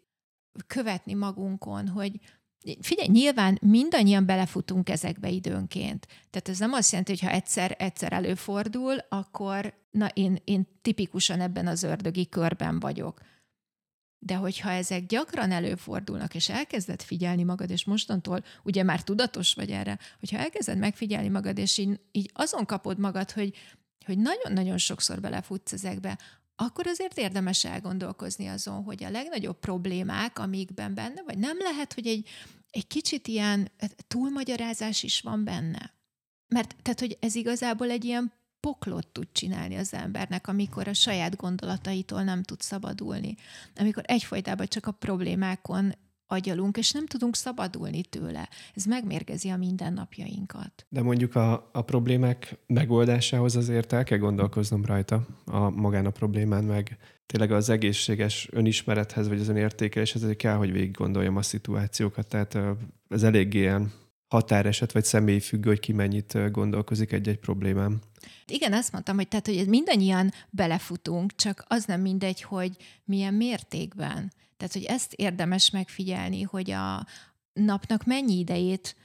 követni 0.67 1.13
magunkon, 1.13 1.87
hogy 1.87 2.19
Figyelj, 2.81 3.07
nyilván 3.07 3.57
mindannyian 3.61 4.25
belefutunk 4.25 4.89
ezekbe 4.89 5.29
időnként. 5.29 6.05
Tehát 6.05 6.49
ez 6.49 6.59
nem 6.59 6.73
azt 6.73 6.91
jelenti, 6.91 7.11
hogy 7.11 7.21
ha 7.21 7.29
egyszer, 7.29 7.75
egyszer 7.79 8.13
előfordul, 8.13 8.97
akkor 9.09 9.73
na 9.91 10.07
én, 10.07 10.41
én 10.43 10.67
tipikusan 10.81 11.41
ebben 11.41 11.67
az 11.67 11.83
ördögi 11.83 12.29
körben 12.29 12.79
vagyok. 12.79 13.21
De 14.19 14.35
hogyha 14.35 14.71
ezek 14.71 15.05
gyakran 15.05 15.51
előfordulnak, 15.51 16.35
és 16.35 16.49
elkezded 16.49 17.01
figyelni 17.01 17.43
magad, 17.43 17.69
és 17.69 17.85
mostantól 17.85 18.43
ugye 18.63 18.83
már 18.83 19.03
tudatos 19.03 19.53
vagy 19.53 19.71
erre, 19.71 19.99
hogyha 20.19 20.37
elkezded 20.37 20.77
megfigyelni 20.77 21.29
magad, 21.29 21.57
és 21.57 21.77
így, 21.77 21.99
így 22.11 22.29
azon 22.33 22.65
kapod 22.65 22.99
magad, 22.99 23.31
hogy, 23.31 23.55
hogy 24.05 24.17
nagyon-nagyon 24.17 24.77
sokszor 24.77 25.19
belefutsz 25.19 25.73
ezekbe, 25.73 26.17
akkor 26.55 26.87
azért 26.87 27.17
érdemes 27.17 27.65
elgondolkozni 27.65 28.47
azon, 28.47 28.83
hogy 28.83 29.03
a 29.03 29.09
legnagyobb 29.09 29.59
problémák, 29.59 30.39
amikben 30.39 30.93
benne 30.93 31.23
vagy, 31.23 31.37
nem 31.37 31.57
lehet, 31.59 31.93
hogy 31.93 32.07
egy, 32.07 32.27
egy 32.69 32.87
kicsit 32.87 33.27
ilyen 33.27 33.71
túlmagyarázás 34.07 35.03
is 35.03 35.21
van 35.21 35.43
benne. 35.43 35.93
Mert 36.47 36.75
tehát, 36.81 36.99
hogy 36.99 37.17
ez 37.19 37.35
igazából 37.35 37.89
egy 37.89 38.05
ilyen 38.05 38.33
poklot 38.59 39.07
tud 39.07 39.27
csinálni 39.31 39.75
az 39.75 39.93
embernek, 39.93 40.47
amikor 40.47 40.87
a 40.87 40.93
saját 40.93 41.35
gondolataitól 41.35 42.23
nem 42.23 42.43
tud 42.43 42.61
szabadulni. 42.61 43.35
Amikor 43.75 44.03
egyfolytában 44.07 44.67
csak 44.67 44.85
a 44.85 44.91
problémákon 44.91 45.93
agyalunk, 46.27 46.77
és 46.77 46.91
nem 46.91 47.05
tudunk 47.05 47.35
szabadulni 47.35 48.03
tőle. 48.03 48.49
Ez 48.73 48.85
megmérgezi 48.85 49.49
a 49.49 49.57
mindennapjainkat. 49.57 50.85
De 50.89 51.01
mondjuk 51.01 51.35
a, 51.35 51.69
a 51.73 51.81
problémák 51.81 52.57
megoldásához 52.67 53.55
azért 53.55 53.93
el 53.93 54.03
kell 54.03 54.17
gondolkoznom 54.17 54.85
rajta 54.85 55.27
a 55.45 55.69
magán 55.69 56.05
a 56.05 56.09
problémán, 56.09 56.63
meg 56.63 56.97
tényleg 57.25 57.51
az 57.51 57.69
egészséges 57.69 58.47
önismerethez, 58.51 59.27
vagy 59.27 59.39
az 59.39 59.47
önértékeléshez 59.47 60.23
azért 60.23 60.37
kell, 60.37 60.55
hogy 60.55 60.71
végig 60.71 60.91
gondoljam 60.91 61.35
a 61.35 61.41
szituációkat. 61.41 62.27
Tehát 62.27 62.57
ez 63.09 63.23
elég 63.23 63.53
ilyen 63.53 63.91
határeset, 64.27 64.91
vagy 64.91 65.03
személyfüggő, 65.03 65.69
hogy 65.69 65.79
ki 65.79 65.93
mennyit 65.93 66.51
gondolkozik 66.51 67.11
egy-egy 67.11 67.37
problémám. 67.37 67.99
Igen, 68.47 68.73
azt 68.73 68.91
mondtam, 68.91 69.15
hogy, 69.15 69.27
tehát, 69.27 69.47
hogy 69.47 69.67
mindannyian 69.67 70.31
belefutunk, 70.49 71.35
csak 71.35 71.65
az 71.67 71.85
nem 71.85 72.01
mindegy, 72.01 72.41
hogy 72.41 72.77
milyen 73.03 73.33
mértékben. 73.33 74.31
Tehát, 74.57 74.73
hogy 74.73 74.83
ezt 74.83 75.13
érdemes 75.13 75.69
megfigyelni, 75.69 76.41
hogy 76.41 76.71
a 76.71 77.05
napnak 77.53 78.05
mennyi 78.05 78.37
idejét 78.37 78.95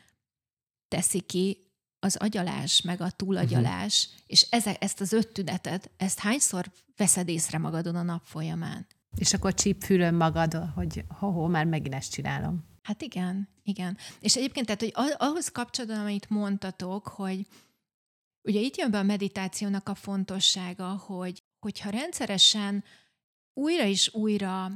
teszi 0.89 1.21
ki 1.21 1.71
az 1.99 2.17
agyalás, 2.17 2.81
meg 2.81 3.01
a 3.01 3.11
túlagyalás, 3.11 4.07
uh-huh. 4.07 4.23
és 4.27 4.47
ezek, 4.51 4.83
ezt 4.83 5.01
az 5.01 5.13
öt 5.13 5.29
tünetet, 5.29 5.91
ezt 5.97 6.19
hányszor 6.19 6.73
veszed 6.97 7.29
észre 7.29 7.59
magadon 7.59 7.97
a 7.97 8.03
nap 8.03 8.23
folyamán? 8.25 8.87
És 9.17 9.33
akkor 9.33 9.55
csípfülön 9.55 10.15
magad, 10.15 10.55
hogy 10.75 11.05
ho-ho, 11.09 11.49
már 11.49 11.65
megint 11.65 11.95
ezt 11.95 12.13
csinálom. 12.13 12.65
Hát 12.83 13.03
igen, 13.03 13.49
igen. 13.63 13.97
És 14.21 14.37
egyébként, 14.37 14.67
tehát, 14.67 14.81
hogy 14.81 15.15
ahhoz 15.19 15.49
kapcsolatban, 15.49 16.01
amit 16.01 16.31
mondtatok, 16.31 17.09
hogy 17.09 17.47
ugye 18.43 18.61
itt 18.61 18.77
jön 18.77 18.91
be 18.91 18.99
a 18.99 19.03
meditációnak 19.03 19.89
a 19.89 19.95
fontossága, 19.95 20.89
hogy 20.89 21.43
hogyha 21.59 21.91
rendszeresen 21.91 22.85
újra 23.55 23.85
és 23.85 24.15
újra 24.15 24.71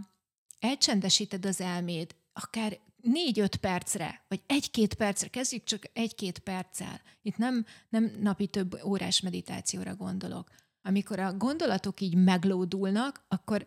elcsendesíted 0.65 1.47
az 1.47 1.61
elméd, 1.61 2.15
akár 2.33 2.79
négy-öt 3.03 3.57
percre, 3.57 4.25
vagy 4.29 4.43
egy-két 4.47 4.95
percre, 4.95 5.29
kezdjük 5.29 5.65
csak 5.65 5.83
egy-két 5.93 6.39
perccel. 6.39 7.01
Itt 7.23 7.37
nem, 7.37 7.65
nem 7.89 8.13
napi 8.21 8.47
több 8.47 8.81
órás 8.85 9.21
meditációra 9.21 9.95
gondolok. 9.95 10.51
Amikor 10.83 11.19
a 11.19 11.37
gondolatok 11.37 12.01
így 12.01 12.15
meglódulnak, 12.15 13.25
akkor 13.29 13.67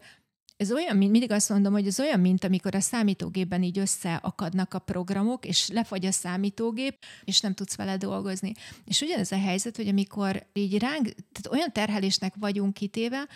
ez 0.58 0.72
olyan, 0.72 0.98
mint 0.98 1.12
mindig 1.12 1.32
azt 1.32 1.50
mondom, 1.50 1.74
hogy 1.74 1.88
ez 1.88 2.00
olyan, 2.00 2.20
mint 2.20 2.44
amikor 2.44 2.76
a 2.76 2.80
számítógépben 2.80 3.64
így 3.64 3.80
összeakadnak 3.80 4.74
a 4.74 4.80
programok, 4.80 5.46
és 5.46 5.68
lefagy 5.70 6.06
a 6.06 6.12
számítógép, 6.12 6.98
és 7.24 7.40
nem 7.40 7.54
tudsz 7.54 7.76
vele 7.76 7.98
dolgozni. 7.98 8.52
És 8.86 9.02
ugyanez 9.02 9.32
a 9.32 9.40
helyzet, 9.40 9.76
hogy 9.76 9.88
amikor 9.88 10.48
így 10.54 10.80
ránk, 10.80 11.04
tehát 11.04 11.48
olyan 11.52 11.72
terhelésnek 11.72 12.34
vagyunk 12.40 12.74
kitéve, 12.74 13.28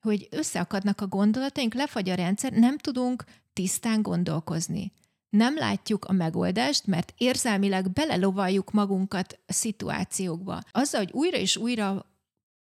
hogy 0.00 0.28
összeakadnak 0.30 1.00
a 1.00 1.06
gondolataink, 1.06 1.74
lefagy 1.74 2.08
a 2.08 2.14
rendszer, 2.14 2.52
nem 2.52 2.78
tudunk 2.78 3.24
tisztán 3.52 4.02
gondolkozni. 4.02 4.92
Nem 5.28 5.56
látjuk 5.56 6.04
a 6.04 6.12
megoldást, 6.12 6.86
mert 6.86 7.14
érzelmileg 7.16 7.92
belelovaljuk 7.92 8.70
magunkat 8.70 9.38
a 9.46 9.52
szituációkba. 9.52 10.60
Azzal, 10.70 11.00
hogy 11.00 11.12
újra 11.12 11.36
és 11.36 11.56
újra 11.56 12.06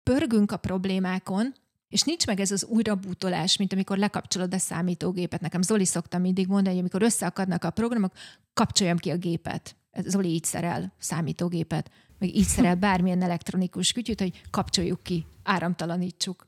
pörgünk 0.03 0.51
a 0.51 0.57
problémákon, 0.57 1.53
és 1.87 2.01
nincs 2.01 2.25
meg 2.25 2.39
ez 2.39 2.51
az 2.51 2.65
újrabútolás, 2.65 3.57
mint 3.57 3.73
amikor 3.73 3.97
lekapcsolod 3.97 4.53
a 4.53 4.57
számítógépet. 4.57 5.41
Nekem 5.41 5.61
Zoli 5.61 5.85
szokta 5.85 6.17
mindig 6.17 6.47
mondani, 6.47 6.69
hogy 6.69 6.79
amikor 6.79 7.01
összeakadnak 7.01 7.63
a 7.63 7.69
programok, 7.69 8.13
kapcsoljam 8.53 8.97
ki 8.97 9.09
a 9.09 9.17
gépet. 9.17 9.75
Zoli 10.05 10.29
így 10.29 10.43
szerel 10.43 10.93
számítógépet, 10.97 11.91
meg 12.17 12.35
így 12.35 12.47
szerel 12.47 12.75
bármilyen 12.75 13.21
elektronikus 13.21 13.91
kütyűt, 13.91 14.19
hogy 14.19 14.41
kapcsoljuk 14.49 15.03
ki, 15.03 15.25
áramtalanítsuk. 15.43 16.45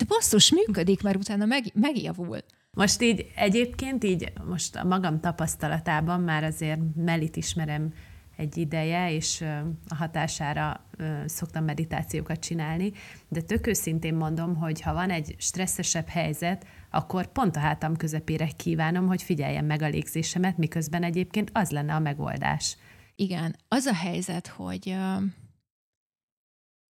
De 0.00 0.06
basszus, 0.08 0.52
működik, 0.52 1.02
mert 1.02 1.16
utána 1.16 1.44
meg, 1.44 1.64
megjavul. 1.74 2.38
Most 2.70 3.02
így 3.02 3.30
egyébként 3.36 4.04
így, 4.04 4.32
most 4.46 4.76
a 4.76 4.84
magam 4.84 5.20
tapasztalatában 5.20 6.20
már 6.20 6.44
azért 6.44 6.80
Melit 6.94 7.36
ismerem 7.36 7.92
egy 8.36 8.56
ideje, 8.56 9.12
és 9.12 9.40
a 9.88 9.94
hatására 9.94 10.86
szoktam 11.26 11.64
meditációkat 11.64 12.38
csinálni, 12.38 12.92
de 13.28 13.40
tök 13.40 13.66
őszintén 13.66 14.14
mondom, 14.14 14.56
hogy 14.56 14.80
ha 14.80 14.92
van 14.92 15.10
egy 15.10 15.34
stresszesebb 15.38 16.08
helyzet, 16.08 16.66
akkor 16.90 17.26
pont 17.26 17.56
a 17.56 17.60
hátam 17.60 17.96
közepére 17.96 18.46
kívánom, 18.56 19.06
hogy 19.06 19.22
figyeljem 19.22 19.66
meg 19.66 19.82
a 19.82 19.88
légzésemet, 19.88 20.56
miközben 20.56 21.02
egyébként 21.02 21.50
az 21.52 21.70
lenne 21.70 21.94
a 21.94 21.98
megoldás. 21.98 22.76
Igen, 23.14 23.56
az 23.68 23.84
a 23.84 23.94
helyzet, 23.94 24.46
hogy 24.46 24.96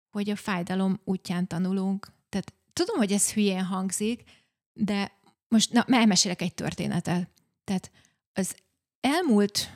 hogy 0.09 0.29
a 0.29 0.35
fájdalom 0.35 0.99
útján 1.03 1.47
tanulunk. 1.47 2.17
Tudom, 2.73 2.97
hogy 2.97 3.11
ez 3.11 3.31
hülyén 3.33 3.63
hangzik, 3.63 4.23
de 4.73 5.11
most 5.47 5.71
na, 5.71 5.85
elmesélek 5.87 6.41
egy 6.41 6.53
történetet. 6.53 7.29
Tehát 7.63 7.91
az 8.33 8.55
elmúlt 9.01 9.69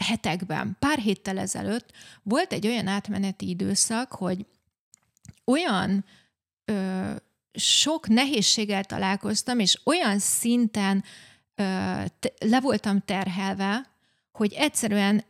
hetekben, 0.00 0.76
pár 0.78 0.98
héttel 0.98 1.38
ezelőtt 1.38 1.92
volt 2.22 2.52
egy 2.52 2.66
olyan 2.66 2.86
átmeneti 2.86 3.48
időszak, 3.48 4.12
hogy 4.12 4.46
olyan 5.44 6.04
ö, 6.64 7.10
sok 7.52 8.08
nehézséggel 8.08 8.84
találkoztam, 8.84 9.58
és 9.58 9.80
olyan 9.84 10.18
szinten 10.18 11.04
ö, 11.54 11.62
te, 12.18 12.32
le 12.38 12.60
voltam 12.60 13.00
terhelve, 13.00 13.92
hogy 14.32 14.52
egyszerűen 14.52 15.24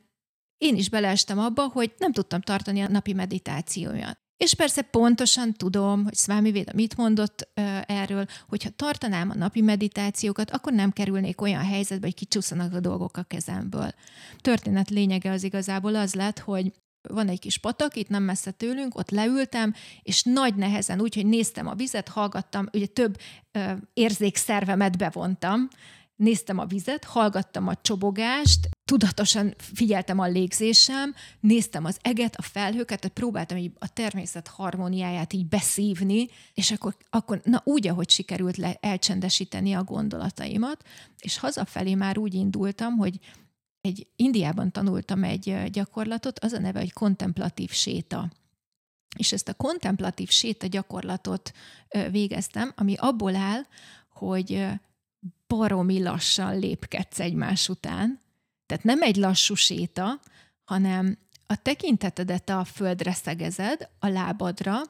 én 0.59 0.77
is 0.77 0.89
beleestem 0.89 1.39
abba, 1.39 1.69
hogy 1.69 1.95
nem 1.99 2.13
tudtam 2.13 2.41
tartani 2.41 2.81
a 2.83 2.89
napi 2.89 3.13
meditációját. 3.13 4.24
És 4.37 4.55
persze 4.55 4.83
pontosan 4.83 5.53
tudom, 5.53 6.05
hogy 6.05 6.15
Swami 6.15 6.51
Véda 6.51 6.73
mit 6.75 6.97
mondott 6.97 7.49
erről, 7.87 8.27
hogyha 8.49 8.71
tartanám 8.77 9.31
a 9.31 9.35
napi 9.35 9.61
meditációkat, 9.61 10.51
akkor 10.51 10.73
nem 10.73 10.91
kerülnék 10.91 11.41
olyan 11.41 11.65
helyzetbe, 11.65 12.07
hogy 12.07 12.15
kicsúszanak 12.15 12.75
a 12.75 12.81
dolgok 12.81 13.17
a 13.17 13.23
kezemből. 13.23 13.91
Történet 14.41 14.91
lényege 14.91 15.31
az 15.31 15.43
igazából 15.43 15.95
az 15.95 16.15
lett, 16.15 16.39
hogy 16.39 16.73
van 17.09 17.29
egy 17.29 17.39
kis 17.39 17.59
patak, 17.59 17.97
itt 17.97 18.09
nem 18.09 18.23
messze 18.23 18.51
tőlünk, 18.51 18.99
ott 18.99 19.11
leültem, 19.11 19.75
és 20.03 20.23
nagy 20.23 20.55
nehezen, 20.55 21.01
úgy, 21.01 21.15
hogy 21.15 21.27
néztem 21.27 21.67
a 21.67 21.75
vizet, 21.75 22.09
hallgattam, 22.09 22.69
ugye 22.73 22.87
több 22.87 23.17
ö, 23.53 23.73
érzékszervemet 23.93 24.99
bevontam, 24.99 25.69
néztem 26.17 26.59
a 26.59 26.65
vizet, 26.65 27.05
hallgattam 27.05 27.69
a 27.69 27.75
csobogást, 27.75 28.69
tudatosan 28.85 29.55
figyeltem 29.57 30.19
a 30.19 30.27
légzésem, 30.27 31.15
néztem 31.41 31.85
az 31.85 31.99
eget, 32.03 32.37
a 32.37 32.43
felhőket, 32.43 33.01
tehát 33.01 33.17
próbáltam 33.17 33.57
így 33.57 33.73
a 33.79 33.93
természet 33.93 34.49
harmóniáját 34.49 35.33
így 35.33 35.47
beszívni, 35.47 36.29
és 36.55 36.71
akkor, 36.71 36.97
akkor 37.11 37.41
na 37.45 37.63
úgy, 37.65 37.89
ahogy 37.89 38.11
sikerült 38.11 38.57
le, 38.57 38.77
elcsendesíteni 38.81 39.73
a 39.73 39.85
gondolataimat, 39.85 40.85
és 41.19 41.39
hazafelé 41.39 41.95
már 41.95 42.19
úgy 42.19 42.35
indultam, 42.35 42.97
hogy 42.97 43.19
egy 43.81 44.07
Indiában 44.17 44.71
tanultam 44.71 45.25
egy 45.25 45.71
gyakorlatot, 45.71 46.39
az 46.39 46.53
a 46.53 46.59
neve, 46.59 46.79
hogy 46.79 46.93
kontemplatív 46.93 47.71
séta. 47.71 48.31
És 49.19 49.33
ezt 49.33 49.49
a 49.49 49.55
kontemplatív 49.55 50.29
séta 50.29 50.67
gyakorlatot 50.67 51.53
végeztem, 52.11 52.73
ami 52.77 52.95
abból 52.97 53.37
áll, 53.37 53.63
hogy 54.09 54.67
baromi 55.47 56.03
lassan 56.03 56.59
lépkedsz 56.59 57.21
egymás 57.21 57.69
után. 57.69 58.21
Tehát 58.67 58.85
nem 58.85 59.03
egy 59.03 59.17
lassú 59.17 59.55
séta, 59.55 60.21
hanem 60.65 61.19
a 61.47 61.63
tekintetedet 61.63 62.49
a 62.49 62.65
földre 62.65 63.13
szegezed, 63.13 63.89
a 63.99 64.07
lábadra, 64.09 64.81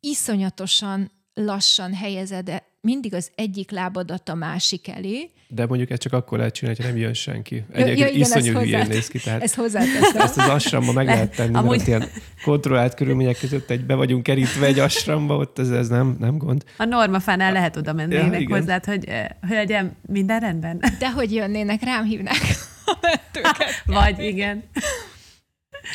iszonyatosan 0.00 1.10
lassan 1.34 1.94
helyezed 1.94 2.62
mindig 2.80 3.14
az 3.14 3.30
egyik 3.34 3.70
lábadat 3.70 4.28
a 4.28 4.34
másik 4.34 4.88
elé. 4.88 5.30
De 5.48 5.66
mondjuk 5.66 5.90
ezt 5.90 6.00
csak 6.00 6.12
akkor 6.12 6.38
lehet 6.38 6.54
csinálni, 6.54 6.82
hogy 6.82 6.90
nem 6.90 7.00
jön 7.00 7.14
senki. 7.14 7.64
Egyébként 7.72 7.98
ja, 7.98 8.06
igen, 8.06 8.20
iszonyú 8.20 8.58
hülyén 8.58 8.86
néz 8.86 9.08
ki. 9.08 9.18
Tehát 9.18 9.42
ezt 9.42 9.54
hozzáteszem. 9.54 10.20
Ezt 10.20 10.38
az 10.38 10.48
asramba 10.48 10.92
meg 10.92 11.06
lehet 11.06 11.34
tenni, 11.34 11.54
Amúgy... 11.54 11.76
mert 11.76 11.88
ilyen 11.88 12.04
kontrollált 12.44 12.94
körülmények 12.94 13.38
között 13.38 13.70
egy 13.70 13.84
be 13.84 13.94
vagyunk 13.94 14.22
kerítve 14.22 14.66
egy 14.66 14.78
asramba, 14.78 15.36
ott 15.36 15.58
ez, 15.58 15.70
ez 15.70 15.88
nem, 15.88 16.16
nem 16.18 16.38
gond. 16.38 16.64
A 16.76 16.84
normafánál 16.84 17.52
lehet 17.52 17.76
oda 17.76 17.92
mennének 17.92 18.40
ja, 18.40 18.56
hozzád, 18.56 18.84
hogy 18.84 19.04
eh, 19.04 19.26
hölgyem, 19.48 19.96
minden 20.06 20.40
rendben? 20.40 20.82
De 20.98 21.10
hogy 21.10 21.34
jönnének, 21.34 21.82
rám 21.82 22.04
hívnák 22.04 22.40
a 22.84 22.98
mentőket. 23.00 23.82
Vagy 23.84 24.18
igen. 24.18 24.64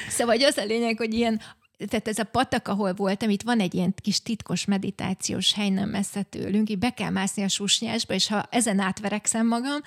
Szóval 0.09 0.35
az 0.41 0.57
a 0.57 0.65
lényeg, 0.65 0.97
hogy 0.97 1.13
ilyen 1.13 1.41
tehát 1.77 2.07
ez 2.07 2.19
a 2.19 2.23
patak, 2.23 2.67
ahol 2.67 2.93
voltam, 2.93 3.29
itt 3.29 3.41
van 3.41 3.59
egy 3.59 3.73
ilyen 3.73 3.93
kis 4.01 4.21
titkos 4.21 4.65
meditációs 4.65 5.53
hely 5.53 5.69
nem 5.69 5.89
messze 5.89 6.21
tőlünk, 6.21 6.69
így 6.69 6.79
be 6.79 6.89
kell 6.89 7.09
mászni 7.09 7.43
a 7.43 7.47
susnyásba, 7.47 8.13
és 8.13 8.27
ha 8.27 8.47
ezen 8.49 8.79
átverekszem 8.79 9.47
magam, 9.47 9.79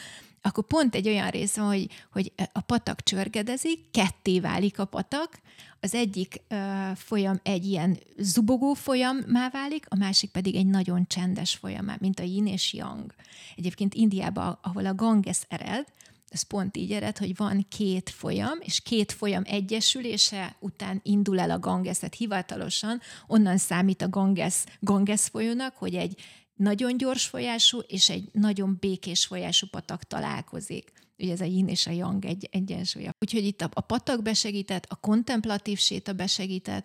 akkor 0.43 0.67
pont 0.67 0.95
egy 0.95 1.09
olyan 1.09 1.31
rész 1.31 1.57
van, 1.57 1.67
hogy, 1.67 1.89
hogy 2.13 2.33
a 2.53 2.61
patak 2.61 3.03
csörgedezik, 3.03 3.91
ketté 3.91 4.41
válik 4.41 4.79
a 4.79 4.85
patak, 4.85 5.41
az 5.81 5.95
egyik 5.95 6.41
uh, 6.51 6.97
folyam 6.97 7.41
egy 7.43 7.65
ilyen 7.67 7.99
zubogó 8.17 8.75
folyamá 8.75 9.49
válik, 9.53 9.87
a 9.89 9.97
másik 9.97 10.31
pedig 10.31 10.55
egy 10.55 10.67
nagyon 10.67 11.07
csendes 11.07 11.55
folyamá, 11.55 11.97
mint 12.01 12.21
a 12.21 12.23
yin 12.23 12.47
és 12.47 12.73
yang. 12.73 13.15
Egyébként 13.57 13.95
Indiában, 13.95 14.59
ahol 14.63 14.87
a 14.87 14.95
Ganges 14.95 15.39
ered, 15.49 15.87
ez 16.29 16.43
pont 16.43 16.77
így 16.77 16.93
ered, 16.93 17.19
hogy 17.19 17.37
van 17.37 17.67
két 17.69 18.11
folyam, 18.11 18.59
és 18.61 18.81
két 18.81 19.13
folyam 19.13 19.43
egyesülése 19.47 20.57
után 20.61 21.01
indul 21.03 21.41
el 21.41 21.51
a 21.51 21.59
Ganges, 21.59 21.99
tehát 21.99 22.15
hivatalosan 22.15 23.01
onnan 23.27 23.57
számít 23.57 24.03
a 24.03 24.09
Ganges, 24.09 24.65
Ganges 24.81 25.23
folyónak, 25.23 25.77
hogy 25.77 25.95
egy 25.95 26.21
nagyon 26.55 26.97
gyors 26.97 27.27
folyású 27.27 27.79
és 27.79 28.09
egy 28.09 28.29
nagyon 28.33 28.77
békés 28.81 29.27
folyású 29.27 29.67
patak 29.67 30.05
találkozik. 30.05 30.93
Ugye 31.19 31.33
ez 31.33 31.41
a 31.41 31.45
yin 31.45 31.69
és 31.69 31.87
a 31.87 31.91
yang 31.91 32.25
egy 32.25 32.49
egyensúlya. 32.53 33.11
Úgyhogy 33.19 33.45
itt 33.45 33.61
a, 33.61 33.69
a 33.73 33.81
patak 33.81 34.23
besegített, 34.23 34.87
a 34.89 34.97
kontemplatív 34.97 35.79
séta 35.79 36.13
besegített, 36.13 36.85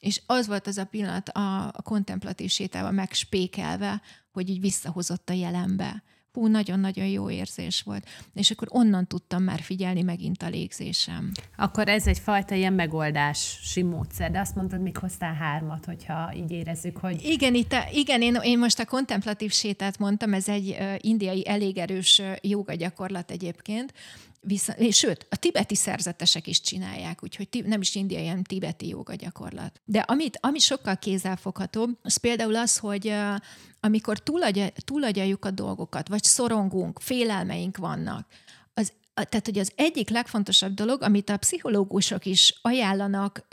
és 0.00 0.22
az 0.26 0.46
volt 0.46 0.66
az 0.66 0.78
a 0.78 0.84
pillanat 0.84 1.28
a, 1.28 1.66
a 1.66 1.82
kontemplatív 1.82 2.50
sétával 2.50 2.90
megspékelve, 2.90 4.02
hogy 4.32 4.48
így 4.48 4.60
visszahozott 4.60 5.30
a 5.30 5.32
jelenbe 5.32 6.02
hú, 6.36 6.46
nagyon-nagyon 6.46 7.06
jó 7.06 7.30
érzés 7.30 7.82
volt. 7.82 8.08
És 8.34 8.50
akkor 8.50 8.68
onnan 8.70 9.06
tudtam 9.06 9.42
már 9.42 9.60
figyelni 9.60 10.02
megint 10.02 10.42
a 10.42 10.48
légzésem. 10.48 11.32
Akkor 11.56 11.88
ez 11.88 12.06
egy 12.06 12.18
fajta 12.18 12.54
ilyen 12.54 12.72
megoldási 12.72 13.82
módszer, 13.82 14.30
de 14.30 14.40
azt 14.40 14.54
mondtad, 14.54 14.80
még 14.80 14.96
hoztál 14.96 15.34
hármat, 15.34 15.84
hogyha 15.84 16.32
így 16.36 16.50
érezzük, 16.50 16.96
hogy... 16.96 17.24
Igen, 17.24 17.54
itt 17.54 17.72
a, 17.72 17.88
igen 17.92 18.22
én, 18.22 18.38
én 18.42 18.58
most 18.58 18.78
a 18.78 18.84
kontemplatív 18.84 19.52
sétát 19.52 19.98
mondtam, 19.98 20.34
ez 20.34 20.48
egy 20.48 20.76
indiai 21.00 21.48
elég 21.48 21.78
erős 21.78 22.22
joga 22.40 22.74
gyakorlat 22.74 23.30
egyébként, 23.30 23.92
Viszont, 24.48 24.92
sőt, 24.92 25.26
a 25.30 25.36
tibeti 25.36 25.74
szerzetesek 25.74 26.46
is 26.46 26.60
csinálják, 26.60 27.22
úgyhogy 27.22 27.48
nem 27.64 27.80
is 27.80 27.94
indiai, 27.94 28.26
hanem 28.26 28.42
tibeti 28.42 28.88
joga 28.88 29.14
gyakorlat. 29.14 29.80
De 29.84 29.98
amit, 29.98 30.38
ami 30.40 30.58
sokkal 30.58 30.96
kézzelfoghatóbb, 30.96 31.98
az 32.02 32.16
például 32.16 32.56
az, 32.56 32.78
hogy 32.78 33.14
amikor 33.80 34.18
túlagyaljuk 34.84 35.44
a 35.44 35.50
dolgokat, 35.50 36.08
vagy 36.08 36.22
szorongunk, 36.22 37.00
félelmeink 37.00 37.76
vannak, 37.76 38.26
az, 38.74 38.92
tehát, 39.14 39.44
hogy 39.44 39.58
az 39.58 39.72
egyik 39.74 40.08
legfontosabb 40.08 40.74
dolog, 40.74 41.02
amit 41.02 41.30
a 41.30 41.36
pszichológusok 41.36 42.26
is 42.26 42.58
ajánlanak 42.62 43.48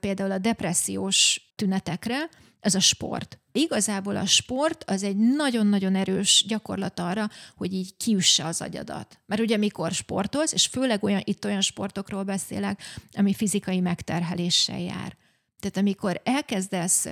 például 0.00 0.30
a 0.30 0.38
depressziós 0.38 1.50
tünetekre, 1.56 2.28
ez 2.60 2.74
a 2.74 2.80
sport. 2.80 3.38
Igazából 3.58 4.16
a 4.16 4.26
sport 4.26 4.84
az 4.86 5.02
egy 5.02 5.16
nagyon-nagyon 5.16 5.94
erős 5.94 6.44
gyakorlat 6.48 7.00
arra, 7.00 7.30
hogy 7.56 7.72
így 7.72 7.96
kiüsse 7.96 8.44
az 8.44 8.60
agyadat. 8.60 9.18
Mert 9.26 9.40
ugye 9.40 9.56
mikor 9.56 9.92
sportolsz, 9.92 10.52
és 10.52 10.66
főleg 10.66 11.04
olyan, 11.04 11.20
itt 11.24 11.44
olyan 11.44 11.60
sportokról 11.60 12.22
beszélek, 12.22 12.82
ami 13.12 13.34
fizikai 13.34 13.80
megterheléssel 13.80 14.80
jár. 14.80 15.16
Tehát 15.60 15.76
amikor 15.76 16.20
elkezdesz 16.24 17.06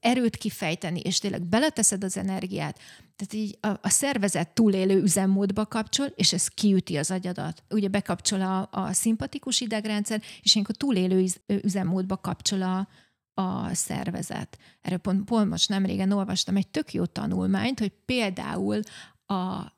erőt 0.00 0.36
kifejteni, 0.36 1.00
és 1.00 1.18
tényleg 1.18 1.42
beleteszed 1.42 2.04
az 2.04 2.16
energiát, 2.16 2.78
tehát 3.16 3.34
így 3.34 3.58
a, 3.60 3.68
a 3.68 3.88
szervezet 3.88 4.48
túlélő 4.48 5.02
üzemmódba 5.02 5.66
kapcsol, 5.66 6.06
és 6.06 6.32
ez 6.32 6.48
kiüti 6.48 6.96
az 6.96 7.10
agyadat. 7.10 7.62
Ugye 7.70 7.88
bekapcsol 7.88 8.40
a, 8.40 8.68
a 8.70 8.92
szimpatikus 8.92 9.60
idegrendszer, 9.60 10.22
és 10.42 10.54
ilyenkor 10.54 10.76
túlélő 10.76 11.26
üzemmódba 11.46 12.16
kapcsol 12.16 12.62
a, 12.62 12.88
a 13.34 13.74
szervezet. 13.74 14.58
Erről 14.80 14.98
pont, 14.98 15.24
pont 15.24 15.48
most 15.48 15.68
nem 15.68 16.10
olvastam 16.12 16.56
egy 16.56 16.68
tök 16.68 16.92
jó 16.92 17.06
tanulmányt, 17.06 17.78
hogy 17.78 17.92
például 18.04 18.80
a 19.26 19.72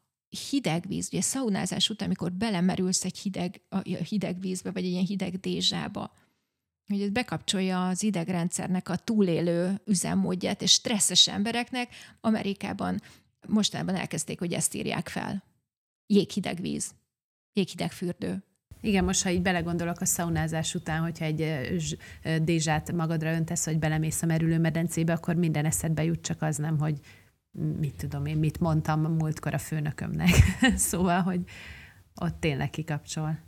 hideg 0.51 0.85
víz, 0.87 1.09
ugye 1.13 1.21
szaunázás 1.21 1.91
után, 1.91 2.07
amikor 2.07 2.33
belemerülsz 2.33 3.05
egy 3.05 3.19
hideg, 3.19 3.61
a 3.69 3.79
hideg 3.79 4.41
vízbe, 4.41 4.71
vagy 4.71 4.85
egy 4.85 4.91
ilyen 4.91 5.05
hideg 5.05 5.41
dézsába, 5.41 6.13
hogy 6.87 7.03
ez 7.03 7.11
bekapcsolja 7.11 7.89
az 7.89 8.03
idegrendszernek 8.03 8.89
a 8.89 8.97
túlélő 8.97 9.81
üzemmódját, 9.85 10.63
és 10.63 10.73
stresszes 10.73 11.29
embereknek 11.29 11.95
Amerikában 12.21 13.03
mostanában 13.47 13.95
elkezdték, 13.95 14.39
hogy 14.39 14.53
ezt 14.53 14.75
írják 14.75 15.09
fel. 15.09 15.45
Jéghideg 16.07 16.61
víz, 16.61 16.95
jéghideg 17.53 17.93
fürdő. 17.93 18.45
Igen, 18.85 19.05
most 19.05 19.23
ha 19.23 19.31
így 19.31 19.43
belegondolok 19.43 20.01
a 20.01 20.05
szaunázás 20.05 20.75
után, 20.75 21.01
hogyha 21.01 21.25
egy 21.25 21.55
dézsát 22.43 22.93
magadra 22.93 23.33
öntesz, 23.33 23.65
vagy 23.65 23.79
belemész 23.79 24.23
a 24.23 24.27
merülőmedencébe, 24.27 25.13
akkor 25.13 25.35
minden 25.35 25.65
eszedbe 25.65 26.05
jut, 26.05 26.21
csak 26.21 26.43
az 26.43 26.57
nem, 26.57 26.79
hogy 26.79 26.99
mit 27.79 27.95
tudom 27.97 28.27
én, 28.27 28.37
mit 28.37 28.61
mondtam 28.61 29.01
múltkor 29.01 29.55
a 29.55 29.59
főnökömnek. 29.59 30.31
szóval, 30.91 31.21
hogy 31.21 31.41
ott 32.15 32.41
tényleg 32.41 32.71
kikapcsol. 32.71 33.39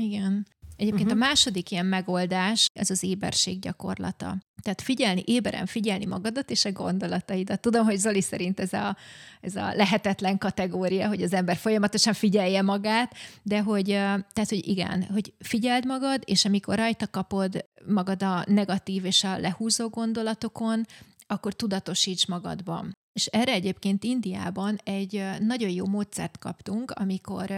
Igen. 0.00 0.46
Egyébként 0.80 1.10
uh-huh. 1.10 1.22
a 1.22 1.26
második 1.26 1.70
ilyen 1.70 1.86
megoldás, 1.86 2.66
ez 2.72 2.90
az 2.90 3.02
éberség 3.02 3.58
gyakorlata. 3.58 4.38
Tehát 4.62 4.80
figyelni, 4.80 5.22
éberen 5.26 5.66
figyelni 5.66 6.04
magadat 6.06 6.50
és 6.50 6.64
a 6.64 6.72
gondolataidat. 6.72 7.60
Tudom, 7.60 7.84
hogy 7.84 7.96
Zoli 7.96 8.20
szerint 8.20 8.60
ez 8.60 8.72
a, 8.72 8.96
ez 9.40 9.56
a 9.56 9.72
lehetetlen 9.74 10.38
kategória, 10.38 11.08
hogy 11.08 11.22
az 11.22 11.32
ember 11.32 11.56
folyamatosan 11.56 12.12
figyelje 12.12 12.62
magát, 12.62 13.14
de 13.42 13.60
hogy, 13.60 13.86
tehát, 13.86 14.48
hogy 14.48 14.68
igen, 14.68 15.02
hogy 15.02 15.34
figyeld 15.38 15.86
magad, 15.86 16.22
és 16.24 16.44
amikor 16.44 16.76
rajta 16.76 17.06
kapod 17.06 17.64
magad 17.86 18.22
a 18.22 18.44
negatív 18.46 19.04
és 19.04 19.24
a 19.24 19.38
lehúzó 19.38 19.88
gondolatokon, 19.88 20.86
akkor 21.26 21.54
tudatosíts 21.54 22.26
magadban. 22.26 22.98
És 23.12 23.26
erre 23.26 23.52
egyébként 23.52 24.04
Indiában 24.04 24.78
egy 24.84 25.24
nagyon 25.40 25.70
jó 25.70 25.86
módszert 25.86 26.38
kaptunk, 26.38 26.90
amikor 26.90 27.50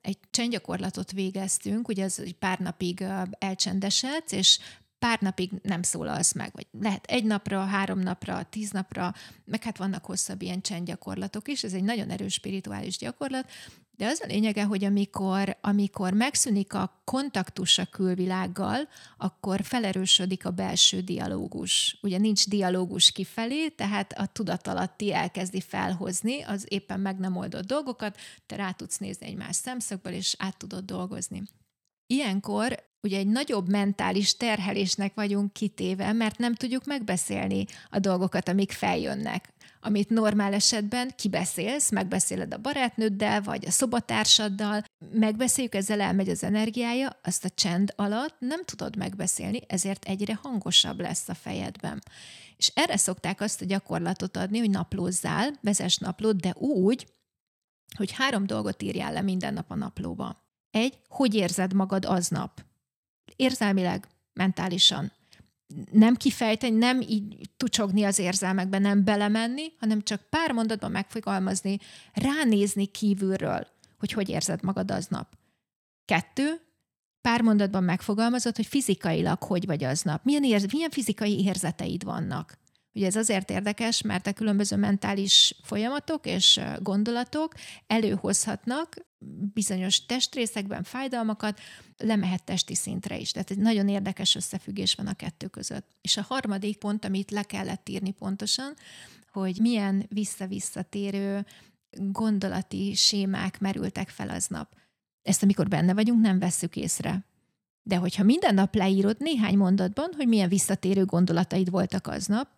egy 0.00 0.18
csendgyakorlatot 0.30 1.12
végeztünk, 1.12 1.88
ugye 1.88 2.04
az 2.04 2.22
pár 2.38 2.58
napig 2.58 3.04
elcsendesedsz, 3.38 4.32
és 4.32 4.58
pár 4.98 5.20
napig 5.20 5.50
nem 5.62 5.82
szólalsz 5.82 6.32
meg, 6.32 6.50
vagy 6.52 6.66
lehet 6.80 7.04
egy 7.04 7.24
napra, 7.24 7.64
három 7.64 7.98
napra, 7.98 8.42
tíz 8.50 8.70
napra, 8.70 9.14
meg 9.44 9.62
hát 9.62 9.76
vannak 9.76 10.04
hosszabb 10.04 10.42
ilyen 10.42 10.60
csendgyakorlatok 10.60 11.48
is, 11.48 11.64
ez 11.64 11.72
egy 11.72 11.82
nagyon 11.82 12.10
erős 12.10 12.32
spirituális 12.32 12.96
gyakorlat, 12.96 13.50
de 13.96 14.06
az 14.06 14.20
a 14.24 14.26
lényege, 14.26 14.64
hogy 14.64 14.84
amikor, 14.84 15.56
amikor 15.60 16.12
megszűnik 16.12 16.74
a 16.74 17.02
kontaktus 17.04 17.78
a 17.78 17.84
külvilággal, 17.84 18.88
akkor 19.16 19.60
felerősödik 19.62 20.46
a 20.46 20.50
belső 20.50 21.00
dialógus. 21.00 21.98
Ugye 22.02 22.18
nincs 22.18 22.48
dialógus 22.48 23.12
kifelé, 23.12 23.68
tehát 23.68 24.12
a 24.12 24.26
tudatalatti 24.26 25.12
elkezdi 25.12 25.60
felhozni 25.60 26.42
az 26.42 26.66
éppen 26.68 27.00
meg 27.00 27.18
nem 27.18 27.36
oldott 27.36 27.66
dolgokat, 27.66 28.16
te 28.46 28.56
rá 28.56 28.70
tudsz 28.70 28.98
nézni 28.98 29.26
egy 29.26 29.36
más 29.36 29.56
szemszögből, 29.56 30.12
és 30.12 30.34
át 30.38 30.56
tudod 30.56 30.84
dolgozni. 30.84 31.42
Ilyenkor 32.06 32.84
ugye 33.02 33.18
egy 33.18 33.26
nagyobb 33.26 33.68
mentális 33.68 34.36
terhelésnek 34.36 35.14
vagyunk 35.14 35.52
kitéve, 35.52 36.12
mert 36.12 36.38
nem 36.38 36.54
tudjuk 36.54 36.84
megbeszélni 36.84 37.64
a 37.90 37.98
dolgokat, 37.98 38.48
amik 38.48 38.72
feljönnek 38.72 39.52
amit 39.86 40.10
normál 40.10 40.52
esetben 40.52 41.12
kibeszélsz, 41.16 41.90
megbeszéled 41.90 42.54
a 42.54 42.58
barátnőddel, 42.58 43.42
vagy 43.42 43.66
a 43.66 43.70
szobatársaddal, 43.70 44.84
megbeszéljük, 45.12 45.74
ezzel 45.74 46.00
elmegy 46.00 46.28
az 46.28 46.44
energiája, 46.44 47.18
azt 47.22 47.44
a 47.44 47.50
csend 47.50 47.92
alatt 47.96 48.36
nem 48.38 48.64
tudod 48.64 48.96
megbeszélni, 48.96 49.60
ezért 49.66 50.04
egyre 50.04 50.38
hangosabb 50.42 51.00
lesz 51.00 51.28
a 51.28 51.34
fejedben. 51.34 52.02
És 52.56 52.70
erre 52.74 52.96
szokták 52.96 53.40
azt 53.40 53.62
a 53.62 53.64
gyakorlatot 53.64 54.36
adni, 54.36 54.58
hogy 54.58 54.70
naplózzál, 54.70 55.52
vezess 55.60 55.96
naplót, 55.96 56.40
de 56.40 56.54
úgy, 56.58 57.06
hogy 57.96 58.12
három 58.12 58.46
dolgot 58.46 58.82
írjál 58.82 59.12
le 59.12 59.20
minden 59.20 59.54
nap 59.54 59.70
a 59.70 59.74
naplóba. 59.74 60.44
Egy, 60.70 60.98
hogy 61.08 61.34
érzed 61.34 61.72
magad 61.72 62.04
aznap? 62.04 62.64
Érzelmileg, 63.36 64.08
mentálisan. 64.32 65.12
Nem 65.92 66.14
kifejteni, 66.14 66.76
nem 66.76 67.00
így 67.00 67.50
tucsogni 67.56 68.04
az 68.04 68.18
érzelmekbe, 68.18 68.78
nem 68.78 69.04
belemenni, 69.04 69.72
hanem 69.78 70.02
csak 70.02 70.22
pár 70.30 70.52
mondatban 70.52 70.90
megfogalmazni, 70.90 71.78
ránézni 72.12 72.86
kívülről, 72.86 73.66
hogy 73.98 74.12
hogy 74.12 74.28
érzed 74.28 74.62
magad 74.62 74.90
aznap. 74.90 75.36
Kettő, 76.04 76.60
pár 77.20 77.42
mondatban 77.42 77.84
megfogalmazott, 77.84 78.56
hogy 78.56 78.66
fizikailag 78.66 79.42
hogy 79.42 79.66
vagy 79.66 79.84
aznap. 79.84 80.24
Milyen, 80.24 80.44
érz, 80.44 80.72
milyen 80.72 80.90
fizikai 80.90 81.44
érzeteid 81.44 82.04
vannak. 82.04 82.58
Ugye 82.92 83.06
ez 83.06 83.16
azért 83.16 83.50
érdekes, 83.50 84.02
mert 84.02 84.26
a 84.26 84.32
különböző 84.32 84.76
mentális 84.76 85.54
folyamatok 85.62 86.26
és 86.26 86.60
gondolatok 86.80 87.54
előhozhatnak 87.86 88.96
bizonyos 89.54 90.06
testrészekben 90.06 90.82
fájdalmakat, 90.82 91.60
lemehet 91.96 92.44
testi 92.44 92.74
szintre 92.74 93.18
is. 93.18 93.30
Tehát 93.30 93.50
egy 93.50 93.58
nagyon 93.58 93.88
érdekes 93.88 94.34
összefüggés 94.34 94.94
van 94.94 95.06
a 95.06 95.14
kettő 95.14 95.46
között. 95.46 95.86
És 96.00 96.16
a 96.16 96.22
harmadik 96.28 96.78
pont, 96.78 97.04
amit 97.04 97.30
le 97.30 97.42
kellett 97.42 97.88
írni 97.88 98.10
pontosan, 98.10 98.74
hogy 99.32 99.58
milyen 99.60 100.06
vissza-visszatérő 100.08 101.46
gondolati 101.90 102.94
sémák 102.94 103.60
merültek 103.60 104.08
fel 104.08 104.28
aznap. 104.28 104.74
Ezt, 105.22 105.42
amikor 105.42 105.68
benne 105.68 105.94
vagyunk, 105.94 106.20
nem 106.20 106.38
vesszük 106.38 106.76
észre. 106.76 107.24
De 107.82 107.96
hogyha 107.96 108.22
minden 108.22 108.54
nap 108.54 108.74
leírod 108.74 109.16
néhány 109.18 109.56
mondatban, 109.56 110.10
hogy 110.16 110.28
milyen 110.28 110.48
visszatérő 110.48 111.04
gondolataid 111.04 111.70
voltak 111.70 112.06
aznap, 112.06 112.48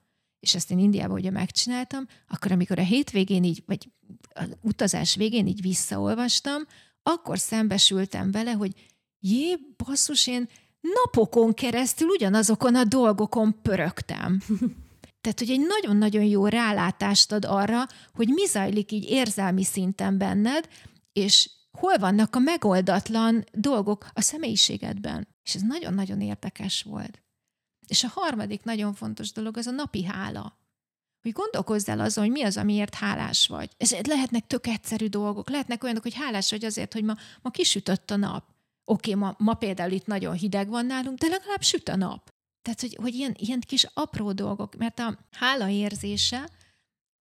és 0.40 0.54
ezt 0.54 0.70
én 0.70 0.78
Indiában 0.78 1.18
ugye 1.18 1.30
megcsináltam, 1.30 2.06
akkor 2.28 2.52
amikor 2.52 2.78
a 2.78 2.82
hétvégén 2.82 3.44
így, 3.44 3.62
vagy 3.66 3.88
az 4.32 4.56
utazás 4.60 5.14
végén 5.14 5.46
így 5.46 5.60
visszaolvastam, 5.60 6.62
akkor 7.02 7.38
szembesültem 7.38 8.30
vele, 8.30 8.52
hogy 8.52 8.72
jé, 9.20 9.56
basszus, 9.84 10.26
én 10.26 10.48
napokon 10.80 11.54
keresztül 11.54 12.08
ugyanazokon 12.08 12.74
a 12.74 12.84
dolgokon 12.84 13.62
pörögtem. 13.62 14.42
Tehát, 15.20 15.38
hogy 15.38 15.50
egy 15.50 15.66
nagyon-nagyon 15.66 16.24
jó 16.24 16.46
rálátást 16.46 17.32
ad 17.32 17.44
arra, 17.44 17.86
hogy 18.14 18.28
mi 18.28 18.46
zajlik 18.46 18.92
így 18.92 19.10
érzelmi 19.10 19.64
szinten 19.64 20.18
benned, 20.18 20.68
és 21.12 21.50
hol 21.78 21.98
vannak 21.98 22.36
a 22.36 22.38
megoldatlan 22.38 23.44
dolgok 23.52 24.06
a 24.12 24.20
személyiségedben. 24.20 25.28
És 25.42 25.54
ez 25.54 25.62
nagyon-nagyon 25.62 26.20
érdekes 26.20 26.82
volt. 26.82 27.22
És 27.88 28.04
a 28.04 28.08
harmadik 28.14 28.62
nagyon 28.62 28.94
fontos 28.94 29.32
dolog 29.32 29.56
az 29.56 29.66
a 29.66 29.70
napi 29.70 30.04
hála. 30.04 30.58
Hogy 31.22 31.32
gondolkozz 31.32 31.88
el 31.88 32.00
azon, 32.00 32.24
hogy 32.24 32.32
mi 32.32 32.42
az, 32.42 32.56
amiért 32.56 32.94
hálás 32.94 33.46
vagy. 33.46 33.70
Ez 33.76 33.94
lehetnek 34.06 34.46
tök 34.46 34.66
egyszerű 34.66 35.06
dolgok. 35.06 35.50
Lehetnek 35.50 35.84
olyanok, 35.84 36.02
hogy 36.02 36.14
hálás 36.14 36.50
vagy 36.50 36.64
azért, 36.64 36.92
hogy 36.92 37.04
ma, 37.04 37.14
ma 37.42 37.50
kisütött 37.50 38.10
a 38.10 38.16
nap. 38.16 38.44
Oké, 38.84 39.14
ma, 39.14 39.34
ma 39.38 39.54
például 39.54 39.92
itt 39.92 40.06
nagyon 40.06 40.34
hideg 40.34 40.68
van 40.68 40.86
nálunk, 40.86 41.18
de 41.18 41.28
legalább 41.28 41.62
süt 41.62 41.88
a 41.88 41.96
nap. 41.96 42.32
Tehát, 42.62 42.80
hogy, 42.80 42.96
hogy 43.00 43.14
ilyen, 43.14 43.34
ilyen 43.38 43.60
kis 43.60 43.86
apró 43.94 44.32
dolgok, 44.32 44.76
mert 44.76 44.98
a 44.98 45.18
hála 45.30 45.68
érzése 45.68 46.48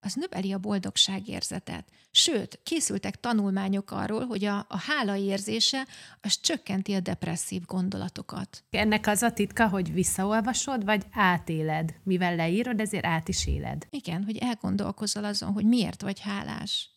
az 0.07 0.13
növeli 0.13 0.53
a 0.53 0.57
boldogságérzetet. 0.57 1.89
Sőt, 2.11 2.59
készültek 2.63 3.19
tanulmányok 3.19 3.91
arról, 3.91 4.25
hogy 4.25 4.45
a, 4.45 4.57
a 4.57 4.77
hála 4.77 5.15
érzése 5.15 5.87
az 6.21 6.39
csökkenti 6.39 6.93
a 6.93 6.99
depresszív 6.99 7.65
gondolatokat. 7.65 8.63
Ennek 8.69 9.07
az 9.07 9.21
a 9.21 9.31
titka, 9.31 9.67
hogy 9.67 9.93
visszaolvasod, 9.93 10.85
vagy 10.85 11.05
átéled? 11.11 11.95
Mivel 12.03 12.35
leírod, 12.35 12.79
ezért 12.79 13.05
át 13.05 13.27
is 13.27 13.47
éled. 13.47 13.87
Igen, 13.89 14.23
hogy 14.23 14.37
elgondolkozol 14.37 15.23
azon, 15.23 15.51
hogy 15.51 15.65
miért 15.65 16.01
vagy 16.01 16.19
hálás. 16.19 16.89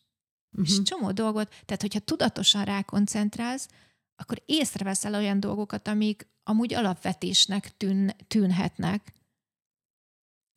Uh-huh. 0.53 0.69
És 0.69 0.83
csomó 0.83 1.11
dolgot, 1.11 1.49
tehát 1.49 1.81
hogyha 1.81 1.99
tudatosan 1.99 2.65
rákoncentrálsz, 2.65 3.69
akkor 4.17 4.43
észreveszel 4.47 5.15
olyan 5.15 5.41
dolgokat, 5.41 5.89
amik 5.89 6.29
amúgy 6.43 6.75
alapvetésnek 6.75 7.77
tűn, 7.77 8.13
tűnhetnek, 8.29 9.13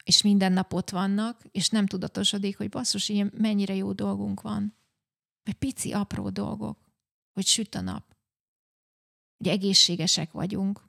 és 0.04 0.22
minden 0.22 0.54
nap 0.54 0.74
ott 0.74 0.90
vannak, 0.90 1.42
és 1.52 1.70
nem 1.70 1.86
tudatosodik, 1.86 2.58
hogy 2.58 2.70
basszus, 2.70 3.10
ilyen 3.10 3.32
mennyire 3.38 3.76
jó 3.76 3.92
dolgunk 3.92 4.42
van. 4.42 4.76
Vagy 5.44 5.54
pici, 5.54 5.92
apró 5.92 6.30
dolgok, 6.30 6.78
hogy 7.34 7.46
süt 7.46 7.76
a 7.76 7.82
nap, 7.82 8.16
hogy 9.38 9.48
egészségesek 9.48 10.32
vagyunk, 10.32 10.82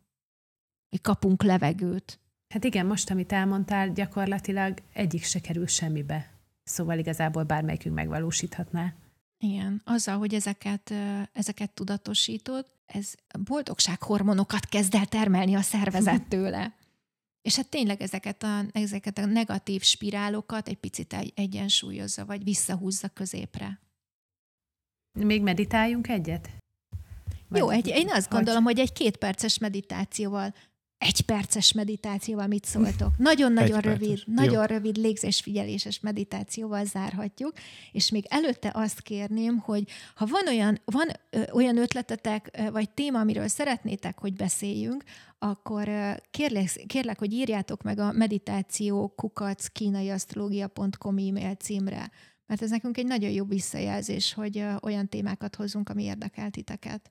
hogy 0.88 1.00
kapunk 1.00 1.42
levegőt. 1.42 2.18
Hát 2.48 2.64
igen, 2.64 2.86
most, 2.86 3.10
amit 3.10 3.32
elmondtál, 3.32 3.92
gyakorlatilag 3.92 4.82
egyik 4.92 5.24
se 5.24 5.40
kerül 5.40 5.66
semmibe. 5.66 6.32
Szóval 6.62 6.98
igazából 6.98 7.42
bármelyikünk 7.42 7.94
megvalósíthatná. 7.94 8.94
Igen, 9.38 9.82
azzal, 9.84 10.18
hogy 10.18 10.34
ezeket, 10.34 10.92
ezeket 11.32 11.70
tudatosítod, 11.70 12.66
ez 12.86 13.14
boldogsághormonokat 13.38 14.66
kezd 14.66 14.94
el 14.94 15.06
termelni 15.06 15.54
a 15.54 15.60
szervezet 15.60 16.28
tőle. 16.28 16.74
És 17.44 17.56
hát 17.56 17.68
tényleg 17.68 18.02
ezeket 18.02 18.42
a, 18.42 18.64
ezeket 18.72 19.18
a 19.18 19.26
negatív 19.26 19.82
spirálokat 19.82 20.68
egy 20.68 20.76
picit 20.76 21.12
egy, 21.12 21.32
egyensúlyozza, 21.36 22.24
vagy 22.24 22.44
visszahúzza 22.44 23.08
középre. 23.08 23.80
Még 25.18 25.42
meditáljunk 25.42 26.08
egyet? 26.08 26.50
Vagy 27.48 27.60
Jó, 27.60 27.68
egy, 27.68 27.86
én 27.86 28.10
azt 28.10 28.30
gondolom, 28.30 28.64
hogy 28.64 28.78
egy 28.78 28.92
kétperces 28.92 29.58
meditációval 29.58 30.54
egy 31.04 31.20
perces 31.20 31.72
meditációval 31.72 32.46
mit 32.46 32.64
szóltok? 32.64 33.16
Nagyon-nagyon 33.16 33.80
rövid, 33.80 34.22
nagyon 34.26 34.54
Jó. 34.54 34.62
rövid 34.62 34.96
légzésfigyeléses 34.96 36.00
meditációval 36.00 36.84
zárhatjuk, 36.84 37.52
és 37.92 38.10
még 38.10 38.24
előtte 38.28 38.70
azt 38.74 39.00
kérném, 39.00 39.58
hogy 39.58 39.84
ha 40.14 40.26
van 40.26 40.46
olyan, 40.46 40.80
van 40.84 41.08
ö, 41.30 41.42
olyan 41.52 41.76
ötletetek, 41.76 42.50
ö, 42.58 42.70
vagy 42.70 42.90
téma, 42.90 43.20
amiről 43.20 43.48
szeretnétek, 43.48 44.18
hogy 44.18 44.32
beszéljünk, 44.32 45.04
akkor 45.38 45.88
ö, 45.88 46.10
kérlek, 46.30 46.84
kérlek, 46.86 47.18
hogy 47.18 47.32
írjátok 47.32 47.82
meg 47.82 47.98
a 47.98 48.12
meditáció 48.12 49.08
kukac 49.16 49.66
kínaiasztrológia.com 49.66 51.18
e-mail 51.18 51.54
címre, 51.54 52.10
mert 52.46 52.62
ez 52.62 52.70
nekünk 52.70 52.98
egy 52.98 53.06
nagyon 53.06 53.30
jó 53.30 53.44
visszajelzés, 53.44 54.34
hogy 54.34 54.58
ö, 54.58 54.74
olyan 54.82 55.08
témákat 55.08 55.54
hozunk, 55.54 55.88
ami 55.88 56.02
érdekel 56.02 56.50
titeket. 56.50 57.10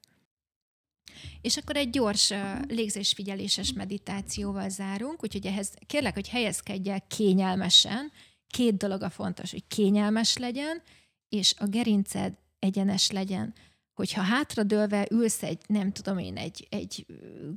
És 1.42 1.58
akkor 1.58 1.76
egy 1.76 1.90
gyors 1.90 2.34
légzésfigyeléses 2.68 3.74
meditációval 3.74 4.70
zárunk, 4.70 5.24
úgyhogy 5.24 5.46
ehhez 5.46 5.74
kérlek, 5.86 6.14
hogy 6.14 6.30
helyezkedj 6.30 6.90
el 6.90 7.08
kényelmesen. 7.08 8.12
Két 8.48 8.78
dolog 8.78 9.02
a 9.02 9.10
fontos, 9.10 9.52
hogy 9.52 9.68
kényelmes 9.68 10.38
legyen, 10.38 10.82
és 11.30 11.54
a 11.58 11.66
gerinced 11.66 12.38
egyenes 12.60 13.12
legyen. 13.12 13.54
Hogyha 13.94 14.22
hátradőlve 14.22 15.08
ülsz 15.12 15.44
egy, 15.44 15.62
nem 15.68 15.92
tudom 15.92 16.18
én, 16.18 16.38
egy, 16.38 16.68
egy 16.70 17.06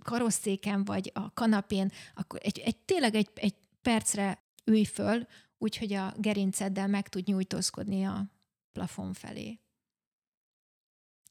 karosszéken 0.05 0.85
vagy 0.85 1.11
a 1.15 1.33
kanapén, 1.33 1.93
akkor 2.15 2.41
egy, 2.43 2.59
egy, 2.59 2.77
tényleg 2.77 3.15
egy, 3.15 3.29
egy 3.35 3.55
percre 3.83 4.43
ülj 4.65 4.85
föl, 4.85 5.27
úgyhogy 5.59 5.93
a 5.93 6.15
gerinceddel 6.17 6.87
meg 6.87 7.09
tud 7.09 7.27
nyújtózkodni 7.27 8.05
a 8.05 8.31
plafon 8.73 9.13
felé. 9.13 9.61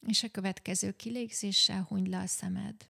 És 0.06 0.22
a 0.22 0.30
következő 0.30 0.92
kilégzéssel 0.92 1.82
hunyd 1.82 2.06
le 2.06 2.18
a 2.18 2.26
szemed. 2.26 2.90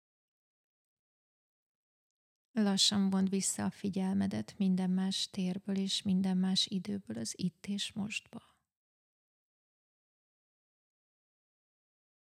Lassan 2.53 3.11
vond 3.11 3.29
vissza 3.29 3.64
a 3.64 3.70
figyelmedet 3.70 4.59
minden 4.59 4.90
más 4.90 5.31
térből 5.31 5.77
és 5.77 6.03
minden 6.03 6.37
más 6.37 6.66
időből 6.66 7.18
az 7.18 7.35
itt 7.37 7.66
és 7.66 7.92
mostba. 7.92 8.42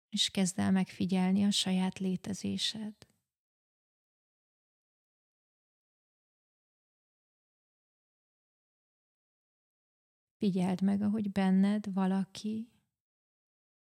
És 0.09 0.31
kezd 0.31 0.59
el 0.59 0.71
megfigyelni 0.71 1.45
a 1.45 1.51
saját 1.51 1.99
létezésed. 1.99 2.95
Figyeld 10.37 10.83
meg, 10.83 11.03
ahogy 11.03 11.31
benned 11.31 11.93
valaki 11.93 12.74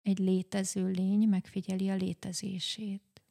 egy 0.02 0.18
létező 0.18 0.90
lény 0.90 1.28
megfigyeli 1.28 1.90
a 1.90 1.94
létezését. 1.94 3.22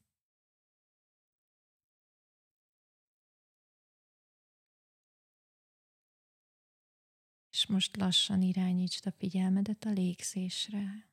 És 7.50 7.68
most 7.68 7.98
lassan 7.98 8.42
irányítsd 8.42 9.08
a 9.08 9.12
figyelmedet 9.12 9.84
a 9.86 9.90
légzésre. 9.90 11.10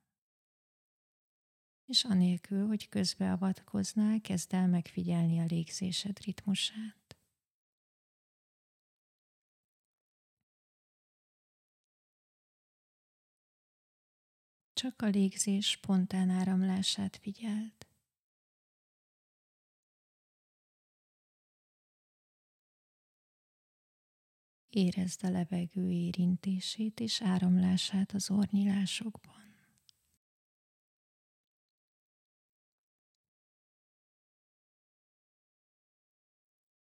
És 1.86 2.04
anélkül, 2.04 2.66
hogy 2.66 2.88
közbeavatkoznál, 2.88 4.20
kezd 4.20 4.52
el 4.52 4.68
megfigyelni 4.68 5.38
a 5.38 5.44
légzésed 5.44 6.18
ritmusát. 6.24 6.97
Csak 14.78 15.02
a 15.02 15.06
légzés 15.06 15.66
spontán 15.70 16.30
áramlását 16.30 17.16
figyeld. 17.16 17.86
Érezd 24.68 25.24
a 25.24 25.30
levegő 25.30 25.90
érintését 25.90 27.00
és 27.00 27.22
áramlását 27.22 28.12
az 28.12 28.30
ornyilásokban. 28.30 29.56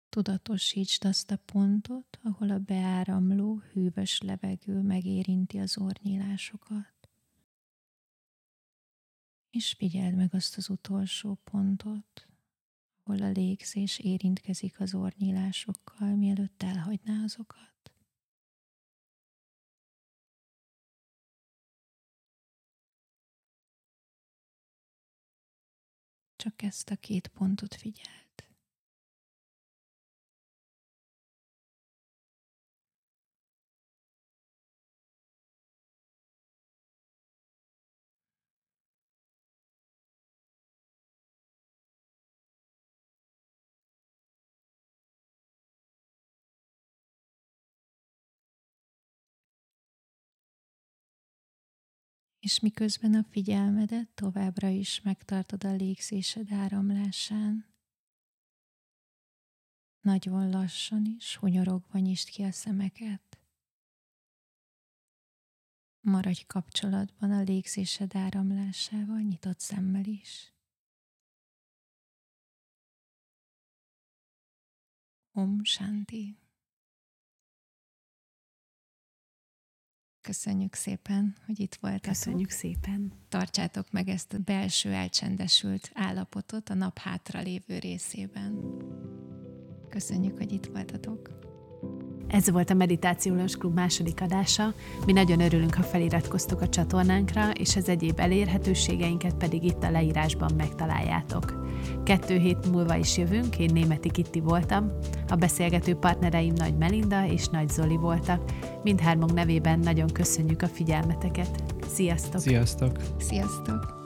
Tudatosítsd 0.08 1.04
azt 1.04 1.30
a 1.30 1.36
pontot, 1.36 2.18
ahol 2.22 2.50
a 2.50 2.58
beáramló, 2.58 3.58
hűvös 3.58 4.20
levegő 4.20 4.80
megérinti 4.80 5.58
az 5.58 5.78
ornyílásokat. 5.78 6.99
És 9.50 9.72
figyeld 9.72 10.14
meg 10.14 10.34
azt 10.34 10.56
az 10.56 10.68
utolsó 10.68 11.34
pontot, 11.44 12.28
ahol 13.02 13.22
a 13.22 13.30
légzés 13.30 13.98
érintkezik 13.98 14.80
az 14.80 14.94
ornyílásokkal, 14.94 16.16
mielőtt 16.16 16.62
elhagyná 16.62 17.22
azokat. 17.24 17.68
Csak 26.36 26.62
ezt 26.62 26.90
a 26.90 26.96
két 26.96 27.28
pontot 27.28 27.74
figyeld. 27.74 28.29
És 52.40 52.60
miközben 52.60 53.14
a 53.14 53.24
figyelmedet 53.30 54.08
továbbra 54.08 54.68
is 54.68 55.00
megtartod 55.00 55.64
a 55.64 55.72
légzésed 55.72 56.52
áramlásán, 56.52 57.70
nagyon 60.00 60.50
lassan 60.50 61.04
is, 61.04 61.36
hunyorogva 61.36 61.98
nyisd 61.98 62.28
ki 62.28 62.42
a 62.42 62.52
szemeket. 62.52 63.38
Maradj 66.00 66.44
kapcsolatban 66.46 67.30
a 67.30 67.42
légzésed 67.42 68.16
áramlásával, 68.16 69.20
nyitott 69.20 69.58
szemmel 69.58 70.04
is. 70.04 70.52
Om 75.32 75.64
Shanti. 75.64 76.38
Köszönjük 80.30 80.74
szépen, 80.74 81.36
hogy 81.46 81.60
itt 81.60 81.74
voltatok. 81.80 82.08
Köszönjük 82.08 82.50
szépen. 82.50 83.12
Tartsátok 83.28 83.90
meg 83.90 84.08
ezt 84.08 84.32
a 84.32 84.38
belső 84.38 84.92
elcsendesült 84.92 85.90
állapotot 85.94 86.68
a 86.68 86.74
nap 86.74 86.98
hátra 86.98 87.40
lévő 87.40 87.78
részében. 87.78 88.58
Köszönjük, 89.88 90.36
hogy 90.36 90.52
itt 90.52 90.66
voltatok. 90.66 91.49
Ez 92.30 92.50
volt 92.50 92.70
a 92.70 92.74
Meditációs 92.74 93.56
Klub 93.56 93.74
második 93.74 94.20
adása. 94.20 94.72
Mi 95.06 95.12
nagyon 95.12 95.40
örülünk, 95.40 95.74
ha 95.74 95.82
feliratkoztok 95.82 96.60
a 96.60 96.68
csatornánkra, 96.68 97.50
és 97.50 97.76
az 97.76 97.88
egyéb 97.88 98.20
elérhetőségeinket 98.20 99.34
pedig 99.34 99.64
itt 99.64 99.82
a 99.82 99.90
leírásban 99.90 100.52
megtaláljátok. 100.56 101.68
Kettő 102.04 102.38
hét 102.38 102.70
múlva 102.72 102.94
is 102.94 103.16
jövünk, 103.16 103.58
én 103.58 103.70
Németi 103.72 104.10
Kitti 104.10 104.40
voltam, 104.40 104.92
a 105.28 105.34
beszélgető 105.34 105.94
partnereim 105.94 106.54
Nagy 106.56 106.76
Melinda 106.76 107.26
és 107.26 107.46
Nagy 107.46 107.68
Zoli 107.68 107.96
voltak. 107.96 108.42
Mindhármunk 108.82 109.32
nevében 109.32 109.78
nagyon 109.78 110.08
köszönjük 110.12 110.62
a 110.62 110.66
figyelmeteket. 110.66 111.62
Sziasztok! 111.92 112.40
Sziasztok! 112.40 112.96
Sziasztok! 113.18 113.98